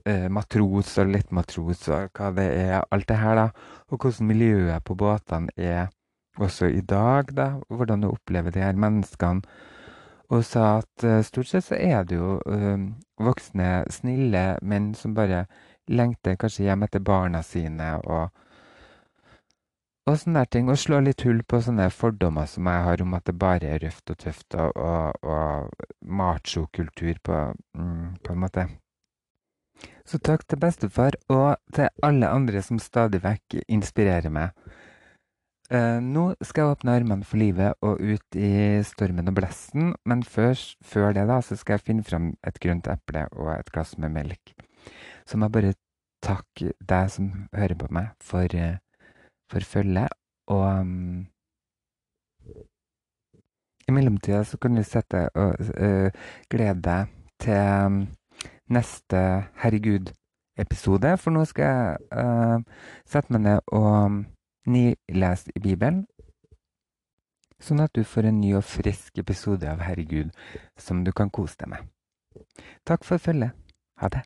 uh, 0.06 0.28
matros 0.32 0.94
og 1.02 1.10
lettmatros 1.10 1.88
og 1.90 2.14
hva 2.16 2.30
det 2.38 2.46
er. 2.62 2.78
Alt 2.94 3.10
det 3.10 3.18
her, 3.20 3.42
da. 3.42 3.48
Og 3.90 3.98
hvordan 3.98 4.30
miljøet 4.30 4.86
på 4.86 4.96
båtene 4.98 5.52
er 5.58 5.90
også 6.39 6.70
i 6.72 6.80
dag, 6.80 7.33
da. 7.37 7.61
Hvordan 7.68 8.05
du 8.05 8.11
opplever 8.12 8.51
de 8.51 8.62
her 8.64 8.78
menneskene. 8.78 9.43
Og 10.33 10.45
sa 10.49 10.78
at 10.80 11.05
uh, 11.05 11.20
stort 11.20 11.51
sett 11.51 11.66
så 11.66 11.76
er 11.76 12.07
det 12.09 12.16
jo 12.16 12.39
uh, 12.47 12.87
voksne, 13.20 13.85
snille 13.93 14.45
menn 14.62 14.95
som 14.97 15.12
bare 15.14 15.45
lengter 15.93 16.39
kanskje 16.41 16.70
hjem 16.70 16.87
etter 16.87 17.03
barna 17.05 17.43
sine 17.45 17.99
og 18.01 18.30
og 20.03 20.16
sånne 20.18 20.43
ting, 20.51 20.66
og 20.66 20.80
slå 20.83 20.99
litt 21.07 21.22
hull 21.22 21.45
på 21.47 21.61
sånne 21.62 21.87
fordommer 21.95 22.49
som 22.51 22.66
jeg 22.66 22.87
har 22.89 23.03
om 23.05 23.12
at 23.14 23.28
det 23.28 23.37
bare 23.39 23.68
er 23.70 23.83
røft 23.85 24.11
og 24.11 24.18
tøft 24.18 24.57
og, 24.59 24.74
og, 24.74 25.22
og 25.22 25.93
machokultur 26.03 27.20
på, 27.22 27.43
mm, 27.78 28.09
på 28.24 28.35
en 28.35 28.41
måte. 28.43 28.64
Så 30.03 30.18
takk 30.18 30.43
til 30.49 30.59
bestefar 30.59 31.14
og 31.30 31.55
til 31.74 31.87
alle 32.03 32.30
andre 32.35 32.62
som 32.66 32.80
stadig 32.83 33.22
vekk 33.22 33.61
inspirerer 33.68 34.35
meg. 34.35 34.51
Uh, 35.72 35.98
nå 36.04 36.26
skal 36.44 36.66
jeg 36.66 36.74
åpne 36.74 36.96
armene 36.98 37.24
for 37.24 37.40
livet 37.40 37.78
og 37.80 38.00
ut 38.02 38.36
i 38.36 38.82
stormen 38.84 39.30
og 39.30 39.38
blesten, 39.38 39.94
men 40.04 40.20
før, 40.20 40.52
før, 40.84 41.14
det 41.16 41.24
da, 41.30 41.38
så 41.40 41.56
skal 41.56 41.78
jeg 41.78 41.86
finne 41.86 42.04
fram 42.04 42.34
et 42.44 42.60
grønt 42.60 42.90
eple 42.92 43.24
og 43.32 43.54
et 43.54 43.72
glass 43.72 43.96
med 43.96 44.12
melk. 44.12 44.52
Så 45.24 45.40
må 45.40 45.48
jeg 45.48 45.56
bare 45.56 45.74
takke 46.22 46.74
deg 46.76 47.12
som 47.14 47.30
hører 47.56 47.78
på 47.80 47.88
meg, 47.94 48.12
for 48.20 48.52
uh, 48.52 48.76
for 49.52 49.60
følget. 49.60 50.08
Og 50.46 50.80
um, 50.80 51.26
i 53.88 53.92
mellomtida 53.92 54.44
så 54.44 54.58
kan 54.58 54.76
du 54.76 54.82
sette 54.82 55.28
og 55.34 55.54
uh, 55.60 56.08
glede 56.50 56.80
deg 56.82 57.12
til 57.40 57.86
um, 57.86 58.02
neste 58.72 59.22
Herregud-episode, 59.62 61.16
for 61.18 61.34
nå 61.34 61.44
skal 61.48 61.64
jeg 61.64 61.96
uh, 62.16 62.86
sette 63.06 63.34
meg 63.34 63.44
ned 63.46 63.72
og 63.72 64.22
um, 64.66 64.72
nilese 64.72 65.52
i 65.54 65.60
Bibelen. 65.60 66.04
Sånn 67.62 67.82
at 67.84 67.94
du 67.94 68.02
får 68.02 68.26
en 68.26 68.40
ny 68.42 68.56
og 68.58 68.64
frisk 68.66 69.18
episode 69.22 69.68
av 69.70 69.84
Herregud 69.86 70.32
som 70.78 71.04
du 71.06 71.12
kan 71.14 71.30
kose 71.30 71.54
deg 71.60 71.76
med. 71.76 71.90
Takk 72.88 73.06
for 73.06 73.22
følget. 73.22 73.54
Ha 74.02 74.08
det. 74.10 74.24